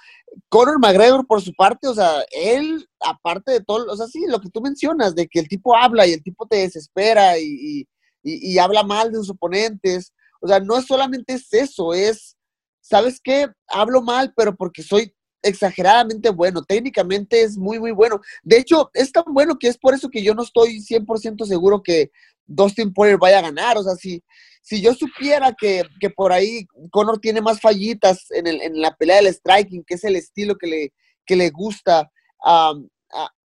[0.50, 4.40] Conor McGregor, por su parte, o sea, él, aparte de todo, o sea, sí, lo
[4.40, 7.88] que tú mencionas, de que el tipo habla y el tipo te desespera y,
[8.24, 12.38] y, habla mal de sus oponentes, o sea, no es solamente es eso, es,
[12.82, 13.48] ¿sabes qué?
[13.68, 15.14] Hablo mal, pero porque soy
[15.46, 18.20] exageradamente bueno, técnicamente es muy, muy bueno.
[18.44, 21.82] De hecho, es tan bueno que es por eso que yo no estoy 100% seguro
[21.82, 22.12] que
[22.46, 23.78] Dustin Poirier vaya a ganar.
[23.78, 24.24] O sea, si,
[24.62, 25.84] si yo supiera que,
[26.16, 30.04] por ahí Conor tiene más fallitas en, el, en, la pelea del striking, que es
[30.04, 30.94] el estilo que le,
[31.26, 32.12] que le gusta
[32.44, 32.74] a,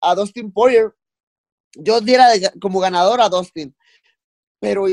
[0.00, 0.94] a, Dustin Poirier,
[1.74, 2.28] yo diera
[2.60, 3.74] como ganador a Dustin.
[4.60, 4.86] Pero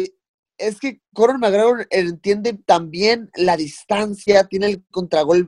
[0.57, 4.85] es que Conor McGregor entiende también la distancia, tiene el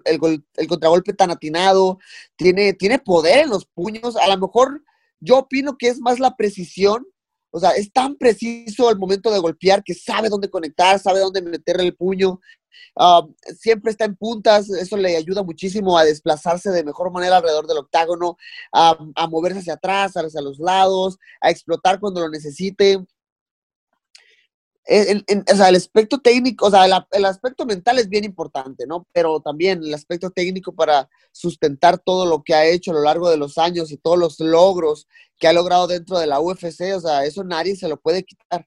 [0.03, 1.99] el contragolpe tan atinado,
[2.35, 4.15] tiene, tiene poder en los puños.
[4.17, 4.83] A lo mejor
[5.19, 7.05] yo opino que es más la precisión
[7.51, 11.41] o sea, es tan preciso el momento de golpear que sabe dónde conectar, sabe dónde
[11.41, 12.39] meterle el puño.
[12.95, 13.25] Ah,
[13.57, 17.79] siempre está en puntas, eso le ayuda muchísimo a desplazarse de mejor manera alrededor del
[17.79, 18.37] octágono,
[18.71, 23.03] a, a moverse hacia atrás, hacia los lados, a explotar cuando lo necesite
[24.87, 29.05] el, o sea, el aspecto técnico, o sea, el, aspecto mental es bien importante, ¿no?
[29.11, 33.29] Pero también el aspecto técnico para sustentar todo lo que ha hecho a lo largo
[33.29, 35.07] de los años y todos los logros
[35.39, 38.65] que ha logrado dentro de la UFC, o sea, eso nadie se lo puede quitar.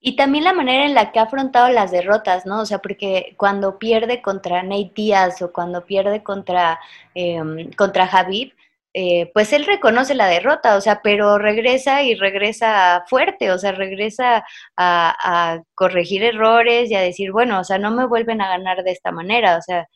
[0.00, 2.62] Y también la manera en la que ha afrontado las derrotas, ¿no?
[2.62, 6.80] O sea, porque cuando pierde contra Nate Diaz o cuando pierde contra,
[7.14, 8.52] eh, contra Javib,
[8.94, 13.72] eh, pues él reconoce la derrota, o sea, pero regresa y regresa fuerte, o sea,
[13.72, 14.44] regresa
[14.76, 18.90] a, corregir errores y a decir, bueno, o sea, no me vuelven a ganar de
[18.92, 19.86] esta manera, o sea,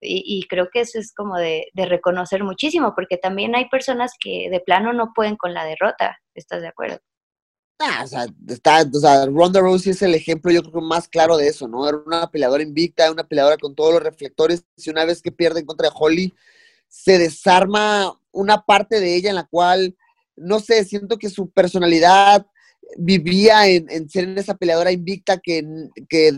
[0.00, 4.60] Y, creo que eso es como de, reconocer muchísimo, porque también hay personas que de
[4.60, 6.18] plano no pueden con la derrota.
[6.34, 6.98] ¿Estás de acuerdo?
[7.78, 11.36] Ah, o sea, está, o sea, Ronda Rousey es el ejemplo, yo creo, más claro
[11.36, 11.86] de eso, ¿no?
[11.88, 15.60] Era una peleadora invicta, una peleadora con todos los reflectores, y una vez que pierde
[15.60, 16.34] en contra de Holly,
[16.88, 19.96] se desarma una parte de ella en la cual,
[20.36, 22.46] no sé, siento que su personalidad,
[22.96, 25.64] vivía en, ser esa peleadora invicta que,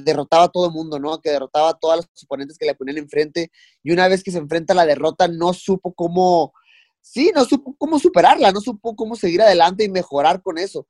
[0.05, 1.21] derrotaba a todo el mundo, ¿no?
[1.21, 3.51] Que derrotaba a todos los oponentes que le ponían enfrente.
[3.83, 6.53] Y una vez que se enfrenta a la derrota, no supo cómo,
[7.01, 10.87] sí, no supo cómo superarla, no supo cómo seguir adelante y mejorar con eso.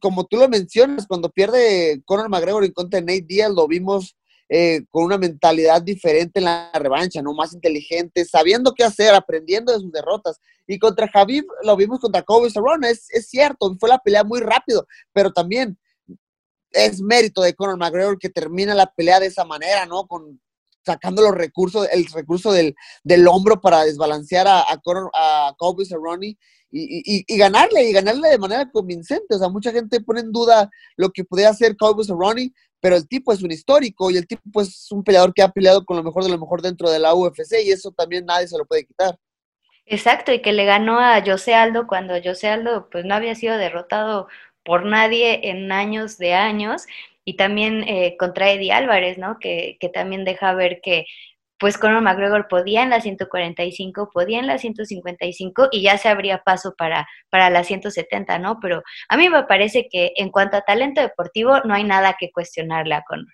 [0.00, 4.16] Como tú lo mencionas, cuando pierde Conor McGregor en contra de Nate Diaz, lo vimos
[4.48, 7.34] eh, con una mentalidad diferente en la revancha, ¿no?
[7.34, 10.38] Más inteligente, sabiendo qué hacer, aprendiendo de sus derrotas.
[10.66, 14.86] Y contra Javib lo vimos contra Kobe es, es cierto, fue la pelea muy rápido,
[15.12, 15.78] pero también
[16.70, 20.06] es mérito de Conor McGregor que termina la pelea de esa manera, ¿no?
[20.06, 20.40] Con,
[20.84, 25.10] sacando los recursos, el recurso del, del hombro para desbalancear a, a, Conor,
[26.22, 26.38] y,
[26.70, 29.34] y, y, ganarle, y ganarle de manera convincente.
[29.34, 32.04] O sea, mucha gente pone en duda lo que podía hacer Kobe
[32.80, 35.84] pero el tipo es un histórico y el tipo es un peleador que ha peleado
[35.84, 38.58] con lo mejor de lo mejor dentro de la UFC y eso también nadie se
[38.58, 39.16] lo puede quitar.
[39.86, 43.56] Exacto, y que le ganó a José Aldo cuando José Aldo pues no había sido
[43.56, 44.26] derrotado
[44.64, 46.86] por nadie en años de años
[47.24, 49.38] y también eh, contra Eddie Álvarez, ¿no?
[49.38, 51.06] Que, que también deja ver que
[51.58, 56.42] pues Conor McGregor podía en la 145, podía en la 155 y ya se abría
[56.44, 58.58] paso para, para la 170, ¿no?
[58.60, 62.30] Pero a mí me parece que en cuanto a talento deportivo no hay nada que
[62.30, 63.32] cuestionarle a Conor.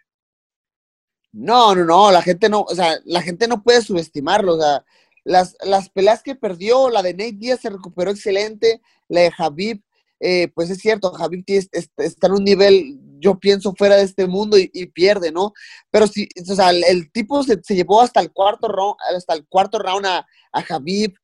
[1.32, 4.84] No, no, no, la gente no, o sea, la gente no puede subestimarlo, o sea,
[5.24, 9.82] las, las peleas que perdió, la de Nate Díaz se recuperó excelente, la de Javib,
[10.20, 14.58] eh, pues es cierto, Javib está en un nivel yo pienso, fuera de este mundo
[14.58, 15.52] y, pierde, ¿no?
[15.90, 19.78] Pero sí, o sea, el, tipo se, llevó hasta el cuarto round, hasta el cuarto
[19.78, 21.14] round a, a Javib.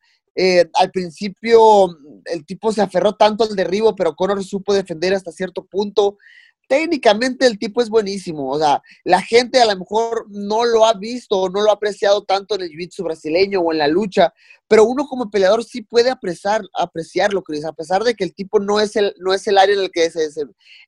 [0.41, 1.89] Eh, al principio
[2.27, 6.17] el tipo se aferró tanto al derribo, pero Conor supo defender hasta cierto punto
[6.69, 8.49] técnicamente el tipo es buenísimo.
[8.51, 11.75] O sea, la gente a lo mejor no lo ha visto o no lo ha
[11.75, 14.33] apreciado tanto en el jiu-jitsu brasileño o en la lucha,
[14.69, 18.61] pero uno como peleador sí puede apreciar, apreciarlo, Cris, a pesar de que el tipo
[18.61, 20.29] no es el, no es el área en el, que se,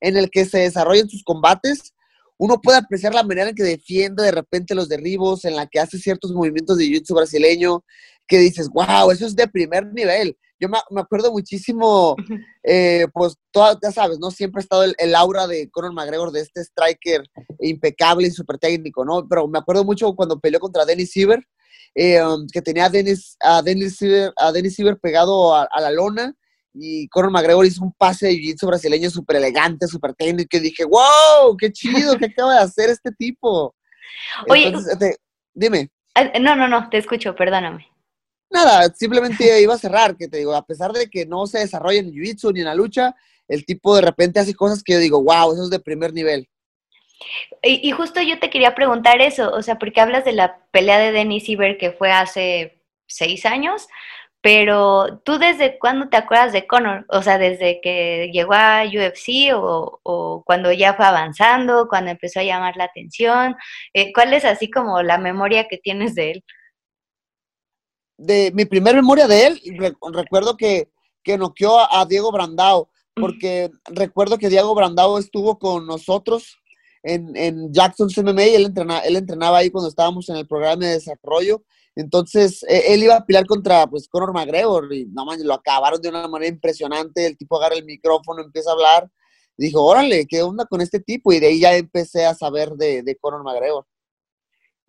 [0.00, 1.94] en el que se desarrollan sus combates.
[2.36, 5.80] Uno puede apreciar la manera en que defiende de repente los derribos, en la que
[5.80, 7.84] hace ciertos movimientos de jiu-jitsu brasileño,
[8.26, 12.14] que dices, wow, eso es de primer nivel yo me, acuerdo muchísimo,
[12.62, 14.30] eh, pues, toda, ya sabes, ¿no?
[14.30, 17.22] Siempre ha estado el, aura de Conor McGregor, de este striker
[17.60, 19.26] impecable y súper técnico, ¿no?
[19.26, 21.42] Pero me acuerdo mucho cuando peleó contra Dennis Siever,
[21.94, 26.34] eh, um, que tenía a Dennis, a Dennis, Siever, a Dennis pegado a, la lona,
[26.74, 30.84] y Conor McGregor hizo un pase de jiu brasileño súper elegante, súper técnico, y dije,
[30.84, 33.74] wow, qué chido, ¿qué acaba de hacer este tipo?
[34.48, 34.72] Oye,
[35.54, 35.90] dime.
[36.40, 37.86] No, no, no, te escucho, perdóname.
[38.50, 42.00] Nada, simplemente iba a cerrar, que te digo, a pesar de que no se desarrolla
[42.00, 43.14] en jiu-jitsu ni en la lucha,
[43.46, 46.48] el tipo de repente hace cosas que yo digo, wow, eso es de primer nivel.
[47.62, 51.12] Y, justo yo te quería preguntar eso, o sea, porque hablas de la pelea de
[51.12, 53.86] Denis Iber que fue hace seis años,
[54.40, 57.04] pero tú desde cuándo te acuerdas de Conor?
[57.08, 62.40] O sea, desde que llegó a UFC o, o cuando ya fue avanzando, cuando empezó
[62.40, 63.54] a llamar la atención,
[63.92, 66.44] eh, ¿cuál es así como la memoria que tienes de él?
[68.20, 69.62] De mi primera memoria de él,
[70.12, 70.90] recuerdo que,
[71.24, 76.58] que noqueó a, Diego Brandao, porque recuerdo que Diego Brandao estuvo con nosotros
[77.02, 80.92] en, en Jackson's MMA, él, entrenaba, él entrenaba ahí cuando estábamos en el programa de
[80.92, 81.64] desarrollo,
[81.96, 86.00] entonces e, él iba a pelear contra pues Conor McGregor y no man, lo acabaron
[86.00, 89.10] de una manera impresionante, el tipo agarra el micrófono, empieza a hablar,
[89.56, 91.32] dijo, órale, ¿qué onda con este tipo?
[91.32, 93.86] Y de ahí ya empecé a saber de, de Conor McGregor.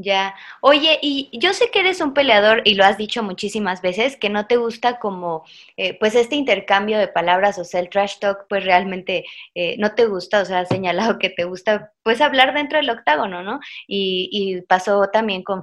[0.04, 0.36] Ya.
[0.62, 4.30] Oye, y yo sé que eres un peleador y lo has dicho muchísimas veces, que
[4.30, 5.44] no te gusta como,
[5.76, 9.94] eh, pues este intercambio de palabras, o sea, el trash talk, pues realmente eh, no
[9.94, 13.60] te gusta, o sea, has señalado que te gusta, pues hablar dentro del octágono, ¿no?
[13.86, 15.62] Y, y pasó también con,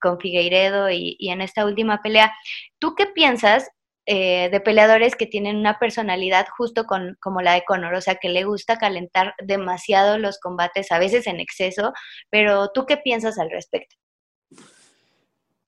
[0.00, 2.32] con Figueiredo y, y en esta última pelea.
[2.78, 3.70] ¿Tú qué piensas
[4.12, 8.16] eh, de peleadores que tienen una personalidad justo con, como la de Conor, o sea,
[8.16, 11.92] que le gusta calentar demasiado los combates, a veces en exceso,
[12.28, 13.94] pero ¿tú qué piensas al respecto?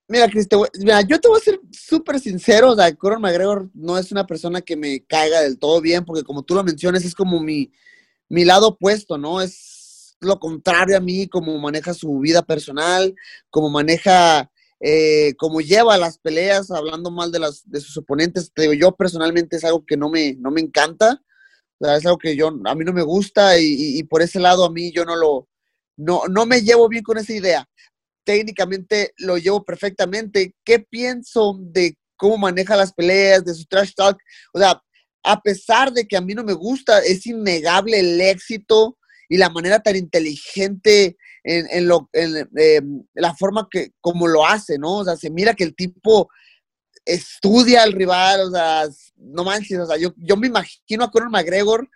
[0.08, 0.48] Mira, Cris,
[0.80, 4.26] mira, yo te voy a ser súper sincero, o sea, Conor McGregor no es una
[4.26, 7.70] persona que me caiga del todo bien, porque como tú lo mencionas, es como mi,
[8.28, 9.40] mi lado opuesto, ¿no?
[9.40, 13.14] Es lo contrario a mí, como maneja su vida personal,
[13.50, 14.50] como maneja
[14.84, 18.96] eh, como lleva las peleas, hablando mal de, las, de sus oponentes, te digo, yo
[18.96, 21.22] personalmente es algo que no me, no me encanta,
[21.80, 24.92] es algo que yo, a mí no me gusta y, por ese lado a mí
[24.92, 25.48] yo no lo,
[25.96, 27.68] no, no me llevo bien con esa idea.
[28.24, 30.54] técnicamente lo llevo perfectamente.
[30.64, 34.18] ¿Qué pienso de cómo maneja las peleas, de su trash talk?
[34.52, 34.80] O sea,
[35.24, 39.48] a pesar de que a mí no me gusta, es innegable el éxito y la
[39.48, 44.98] manera tan inteligente en, lo, en em, la forma que, como lo hace, ¿no?
[44.98, 46.28] O sea, se mira que el tipo
[47.04, 51.30] estudia al rival, o sea, no manches, o sea, yo, yo me imagino a Conor
[51.30, 51.88] McGregor,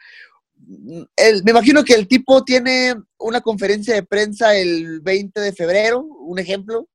[1.16, 6.00] el, me imagino que el tipo tiene una conferencia de prensa el 20 de febrero,
[6.00, 6.88] un ejemplo,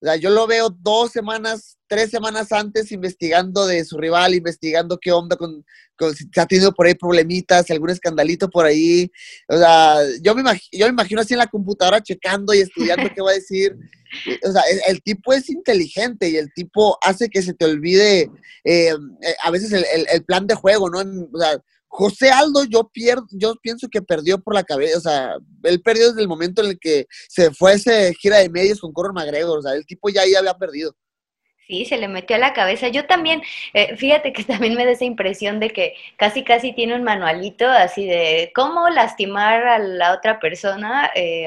[0.00, 4.98] o sea, yo lo veo dos semanas, tres semanas antes investigando de su rival, investigando
[4.98, 5.64] qué onda con,
[6.14, 9.10] si ha tenido por ahí problemitas, algún escandalito por ahí.
[9.48, 13.20] O sea, yo me, yo me imagino así en la computadora checando y estudiando qué
[13.20, 13.76] va a decir.
[14.44, 18.30] O sea, el, tipo es inteligente y el tipo hace que se te olvide
[18.64, 21.00] eh, eh, a veces el, el, plan de juego, ¿no?
[21.00, 25.36] O sea, José Aldo, yo pierdo, yo pienso que perdió por la cabeza, o sea,
[25.64, 28.92] él perdió desde el momento en el que se fue ese gira de medios con
[28.92, 30.94] Conor McGregor, o sea, el tipo ya ahí había perdido.
[31.68, 32.88] Sí, se le metió a la cabeza.
[32.88, 33.42] Yo también,
[33.74, 37.68] eh, fíjate que también me da esa impresión de que casi casi tiene un manualito
[37.68, 41.46] así de cómo lastimar a la otra persona eh,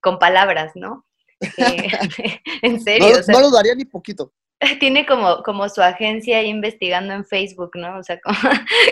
[0.00, 1.06] con palabras, ¿no?
[1.40, 1.88] Eh,
[2.62, 3.20] en serio.
[3.26, 4.32] No, no lo daría ni poquito.
[4.80, 7.98] tiene como, como su agencia ahí investigando en Facebook, ¿no?
[7.98, 8.38] O sea, como,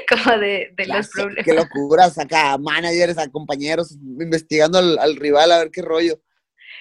[0.09, 1.45] como de, los problemas.
[1.45, 6.21] Qué locura, saca a managers, a compañeros, investigando al, rival a ver qué rollo.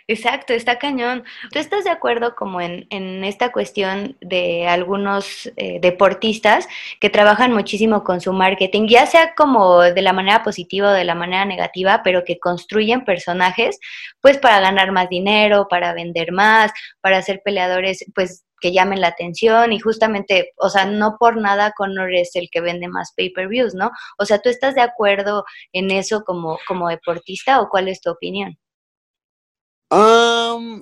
[0.08, 1.24] Exacto, está cañón.
[1.52, 6.68] ¿Tú estás de acuerdo como en, en esta cuestión de algunos eh, deportistas
[7.00, 11.06] que trabajan muchísimo con su marketing, ya sea como de la manera positiva o de
[11.06, 13.80] la manera negativa, pero que construyen personajes
[14.22, 16.72] pues para ganar más dinero, para vender más,
[17.02, 21.74] para ser peleadores pues que llamen la atención y justamente, o sea, no por nada
[21.76, 23.92] Conor es el que vende más pay-per-views, ¿no?
[24.18, 28.12] O sea, ¿tú estás de acuerdo en eso como, como deportista o cuál es tu
[28.12, 28.58] opinión?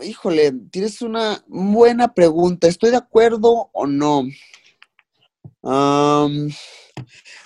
[0.01, 2.67] híjole, tienes una buena pregunta.
[2.67, 4.23] ¿Estoy de acuerdo o no?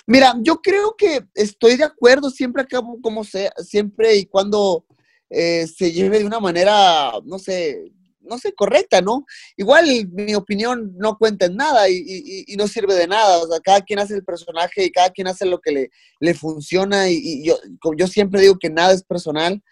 [0.06, 4.84] mira, yo creo que estoy de acuerdo siempre acabo como sea, siempre y cuando
[5.30, 7.92] eh, se lleve de una manera, no sé,
[8.28, 9.24] no sé, correcta, ¿no?
[9.56, 13.38] Igual mi opinión no cuenta en nada y, no sirve de nada.
[13.38, 16.34] O sea, cada quien hace el personaje y cada quien hace lo que le, le
[16.34, 17.58] funciona y, yo,
[17.96, 19.62] yo siempre digo que nada es personal.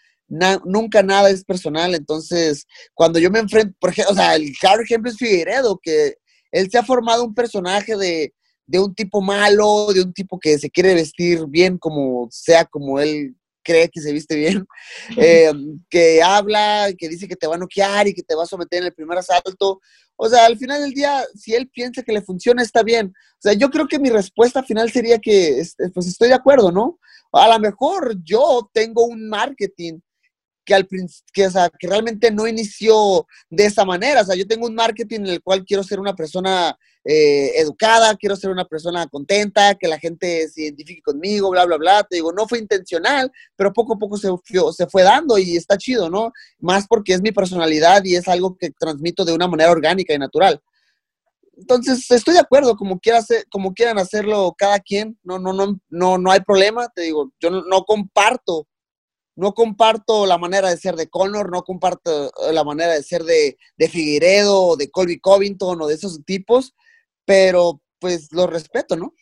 [0.64, 4.82] nunca nada es personal, entonces cuando yo me enfrento, por ejemplo, o sea, el claro
[4.82, 6.16] ejemplo es Figueredo, que
[6.50, 8.34] él se ha formado un personaje de,
[8.66, 12.98] de un tipo malo, de un tipo que se quiere vestir bien como sea, como
[13.00, 13.36] él
[13.66, 14.64] cree que se viste bien,
[15.16, 15.52] eh,
[15.90, 18.80] que habla, que dice que te va a noquear y que te va a someter
[18.80, 19.80] en el primer asalto.
[20.14, 23.08] O sea, al final del día, si él piensa que le funciona, está bien.
[23.08, 25.62] O sea, yo creo que mi respuesta final sería que,
[25.92, 26.98] pues estoy de acuerdo, ¿no?
[27.32, 29.98] A lo mejor yo tengo un marketing
[30.64, 30.88] que, al,
[31.32, 34.22] que, o sea, que realmente no inició de esa manera.
[34.22, 36.76] O sea, yo tengo un marketing en el cual quiero ser una persona
[37.08, 41.76] eh, educada, quiero ser una persona contenta, que la gente se identifique conmigo, bla, bla,
[41.76, 42.02] bla.
[42.02, 44.28] Te digo, no fue intencional, pero poco a poco se,
[44.88, 46.32] fue dando y está chido, ¿no?
[46.58, 50.18] Más porque es mi personalidad y es algo que transmito de una manera orgánica y
[50.18, 50.60] natural.
[51.56, 55.78] Entonces, estoy de acuerdo, como, quiera hacer, como quieran hacerlo cada quien, no, no, no,
[55.88, 58.66] no, no hay problema, te digo, yo no comparto
[59.36, 63.58] no comparto la manera de ser de Connor, no comparto la manera de ser de,
[63.76, 66.74] de Figueredo o de Colby Covington o de esos tipos,
[67.26, 69.12] pero pues lo respeto, ¿no?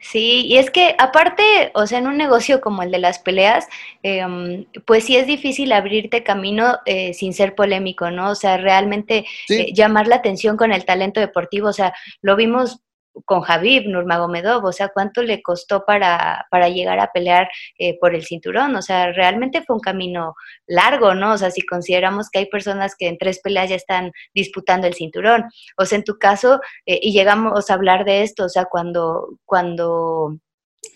[0.00, 3.68] Sí, y es que aparte, o sea, en un negocio como el de las peleas,
[4.02, 8.30] em, pues sí es difícil abrirte camino eh, sin ser polémico, ¿no?
[8.30, 12.80] O sea, realmente eh, llamar la atención con el talento deportivo, o sea, lo vimos
[13.24, 17.48] con Javib Nurmagomedov, o sea, cuánto le costó para, para llegar a pelear
[17.78, 20.34] eh, por el cinturón, o sea, realmente fue un camino
[20.66, 21.32] largo, ¿no?
[21.32, 24.94] O sea, si consideramos que hay personas que en tres peleas ya están disputando el
[24.94, 25.44] cinturón,
[25.76, 29.38] o sea, en tu caso, eh, y llegamos a hablar de esto, o sea, cuando,
[29.44, 30.38] cuando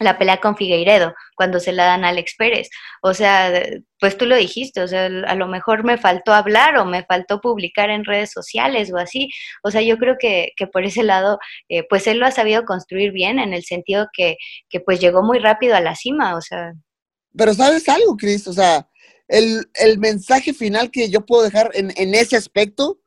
[0.00, 2.68] la pelea con Figueiredo, cuando se la dan a Alex Pérez.
[3.02, 3.52] O sea,
[4.00, 7.40] pues tú lo dijiste, o sea, a lo mejor me faltó hablar o me faltó
[7.40, 9.28] publicar en redes sociales o así.
[9.62, 12.64] O sea, yo creo que, que por ese lado, eh, pues él lo ha sabido
[12.64, 14.36] construir bien en el sentido que,
[14.68, 16.72] que pues llegó muy rápido a la cima, o sea.
[17.36, 18.88] Pero sabes algo, Cris, o sea,
[19.28, 23.00] el, el, mensaje final que yo puedo dejar en, en ese aspecto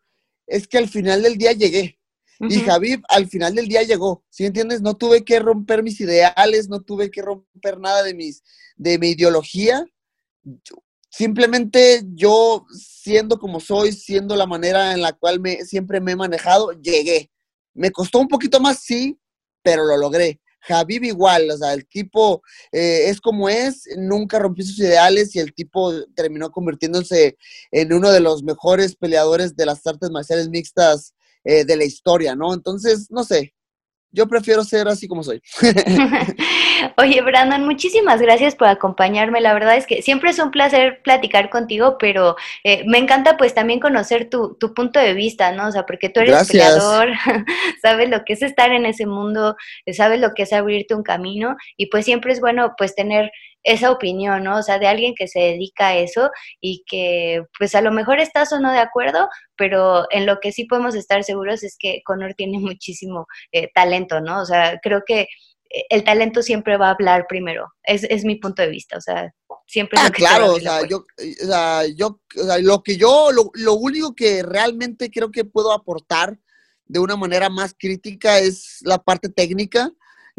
[0.48, 1.99] es que al final del día llegué.
[2.42, 4.82] Y Javib al final del día llegó, ¿sí entiendes?
[4.82, 8.44] No tuve que romper mis ideales, no tuve que romper nada de, mis,
[8.78, 9.86] de mi ideología.
[11.10, 16.16] Simplemente yo, siendo como soy, siendo la manera en la cual me, siempre me he
[16.16, 17.30] manejado, llegué.
[17.74, 19.20] Me costó un poquito más, sí,
[19.62, 20.40] pero lo logré.
[20.62, 22.42] Javib igual, o sea, el tipo
[22.72, 27.38] eh, es como es, nunca rompió sus ideales y el tipo terminó convirtiéndose
[27.72, 31.14] en uno de los mejores peleadores de las artes marciales mixtas
[31.44, 32.54] eh, de la historia, ¿no?
[32.54, 33.54] Entonces, no sé,
[34.12, 35.42] yo prefiero ser así como soy.
[36.98, 39.42] Oye, Brandon, muchísimas gracias por acompañarme.
[39.42, 43.54] La verdad es que siempre es un placer platicar contigo, pero eh, me encanta pues
[43.54, 45.68] también conocer tu, tu, punto de vista, ¿no?
[45.68, 47.10] O sea, porque tú eres peleador,
[47.82, 49.56] sabes lo que es estar en ese mundo,
[49.92, 53.32] sabes lo que es abrirte un camino y pues siempre es bueno pues tener
[53.64, 54.58] esa opinión, ¿no?
[54.58, 56.30] O sea, de alguien que se dedica a eso
[56.62, 60.52] y que pues a lo mejor estás o no de acuerdo, pero en lo que
[60.52, 64.42] sí podemos estar seguros es que Connor tiene muchísimo eh, talento, ¿no?
[64.42, 65.28] O sea, creo que
[65.70, 69.02] eh, el talento siempre va a hablar primero, es, es mi punto de vista, o
[69.02, 69.32] sea,
[69.68, 70.00] siempre...
[70.02, 73.74] Ah, claro, o sea, yo, o sea, yo, o sea, lo que yo, lo, lo
[73.74, 76.40] único que realmente creo que puedo aportar
[76.86, 79.92] de una manera más crítica es la parte técnica,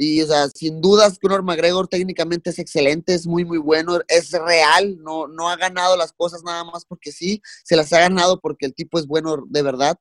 [0.03, 4.33] y, o sea, sin dudas, Conor McGregor técnicamente es excelente, es muy, muy bueno, es
[4.33, 8.41] real, no, no ha ganado las cosas nada más porque sí, se las ha ganado
[8.41, 9.99] porque el tipo es bueno de verdad.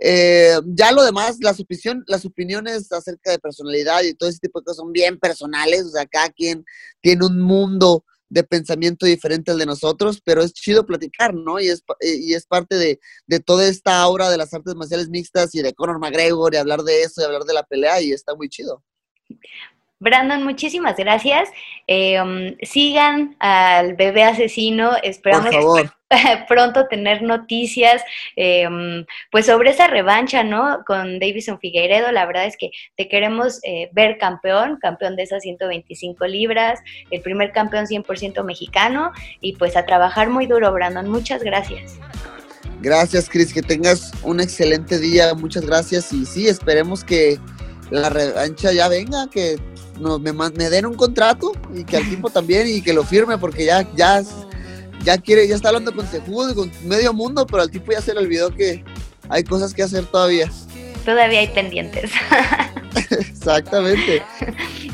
[0.00, 4.58] Eh, ya lo demás, las, opinión, las opiniones acerca de personalidad y todo ese tipo
[4.58, 6.64] de cosas son bien personales, o sea, cada quien
[7.00, 11.60] tiene un mundo de pensamiento diferente al de nosotros, pero es chido platicar, ¿no?
[11.60, 12.98] Y es, y es parte de,
[13.28, 16.82] de toda esta aura de las artes marciales mixtas y de Conor McGregor y hablar
[16.82, 18.82] de eso y hablar de la pelea y está muy chido.
[20.00, 21.48] Brandon, muchísimas gracias.
[21.88, 24.92] Eh, um, sigan al bebé asesino.
[25.02, 25.52] Esperamos
[26.48, 28.02] pronto tener noticias
[28.36, 30.84] eh, um, pues sobre esa revancha, ¿no?
[30.86, 32.12] Con Davison Figueiredo.
[32.12, 36.78] La verdad es que te queremos eh, ver campeón, campeón de esas 125 libras,
[37.10, 39.10] el primer campeón 100% mexicano
[39.40, 41.08] y pues a trabajar muy duro, Brandon.
[41.08, 41.98] Muchas gracias.
[42.80, 43.52] Gracias, Cris.
[43.52, 45.34] Que tengas un excelente día.
[45.34, 46.12] Muchas gracias.
[46.12, 47.38] Y sí, esperemos que
[47.90, 49.58] la revancha ya venga, que
[50.00, 53.38] no, me, me den un contrato y que al tipo también y que lo firme
[53.38, 54.22] porque ya, ya,
[55.04, 58.02] ya quiere, ya está hablando con Sejudo y con medio mundo, pero al tipo ya
[58.02, 58.84] se le olvidó que
[59.28, 60.50] hay cosas que hacer todavía.
[61.08, 62.10] Todavía hay pendientes.
[63.10, 64.22] Exactamente.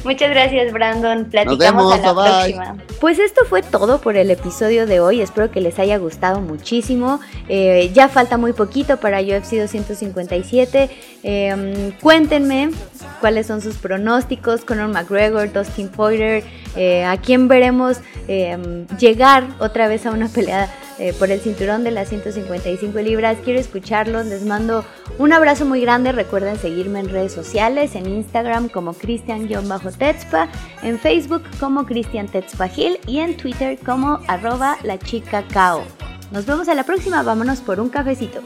[0.04, 1.24] Muchas gracias, Brandon.
[1.24, 2.76] Platicamos a la próxima.
[3.00, 5.22] Pues esto fue todo por el episodio de hoy.
[5.22, 7.18] Espero que les haya gustado muchísimo.
[7.48, 10.88] Eh, ya falta muy poquito para UFC 257.
[11.24, 12.70] Em, cuéntenme
[13.18, 14.64] cuáles son sus pronósticos.
[14.64, 16.44] Conor McGregor, Dustin Poirier.
[16.76, 17.96] Eh, ¿A quién veremos
[18.28, 23.38] em, llegar otra vez a una pelea eh, por el cinturón de las 155 libras.
[23.44, 24.84] Quiero escucharlos, les mando
[25.18, 26.12] un abrazo muy grande.
[26.12, 30.48] Recuerden seguirme en redes sociales, en Instagram como Cristian-Tetspa,
[30.82, 35.44] en Facebook como Cristian Tetspa Gil y en Twitter como arroba la chica
[36.30, 38.40] Nos vemos a la próxima, vámonos por un cafecito.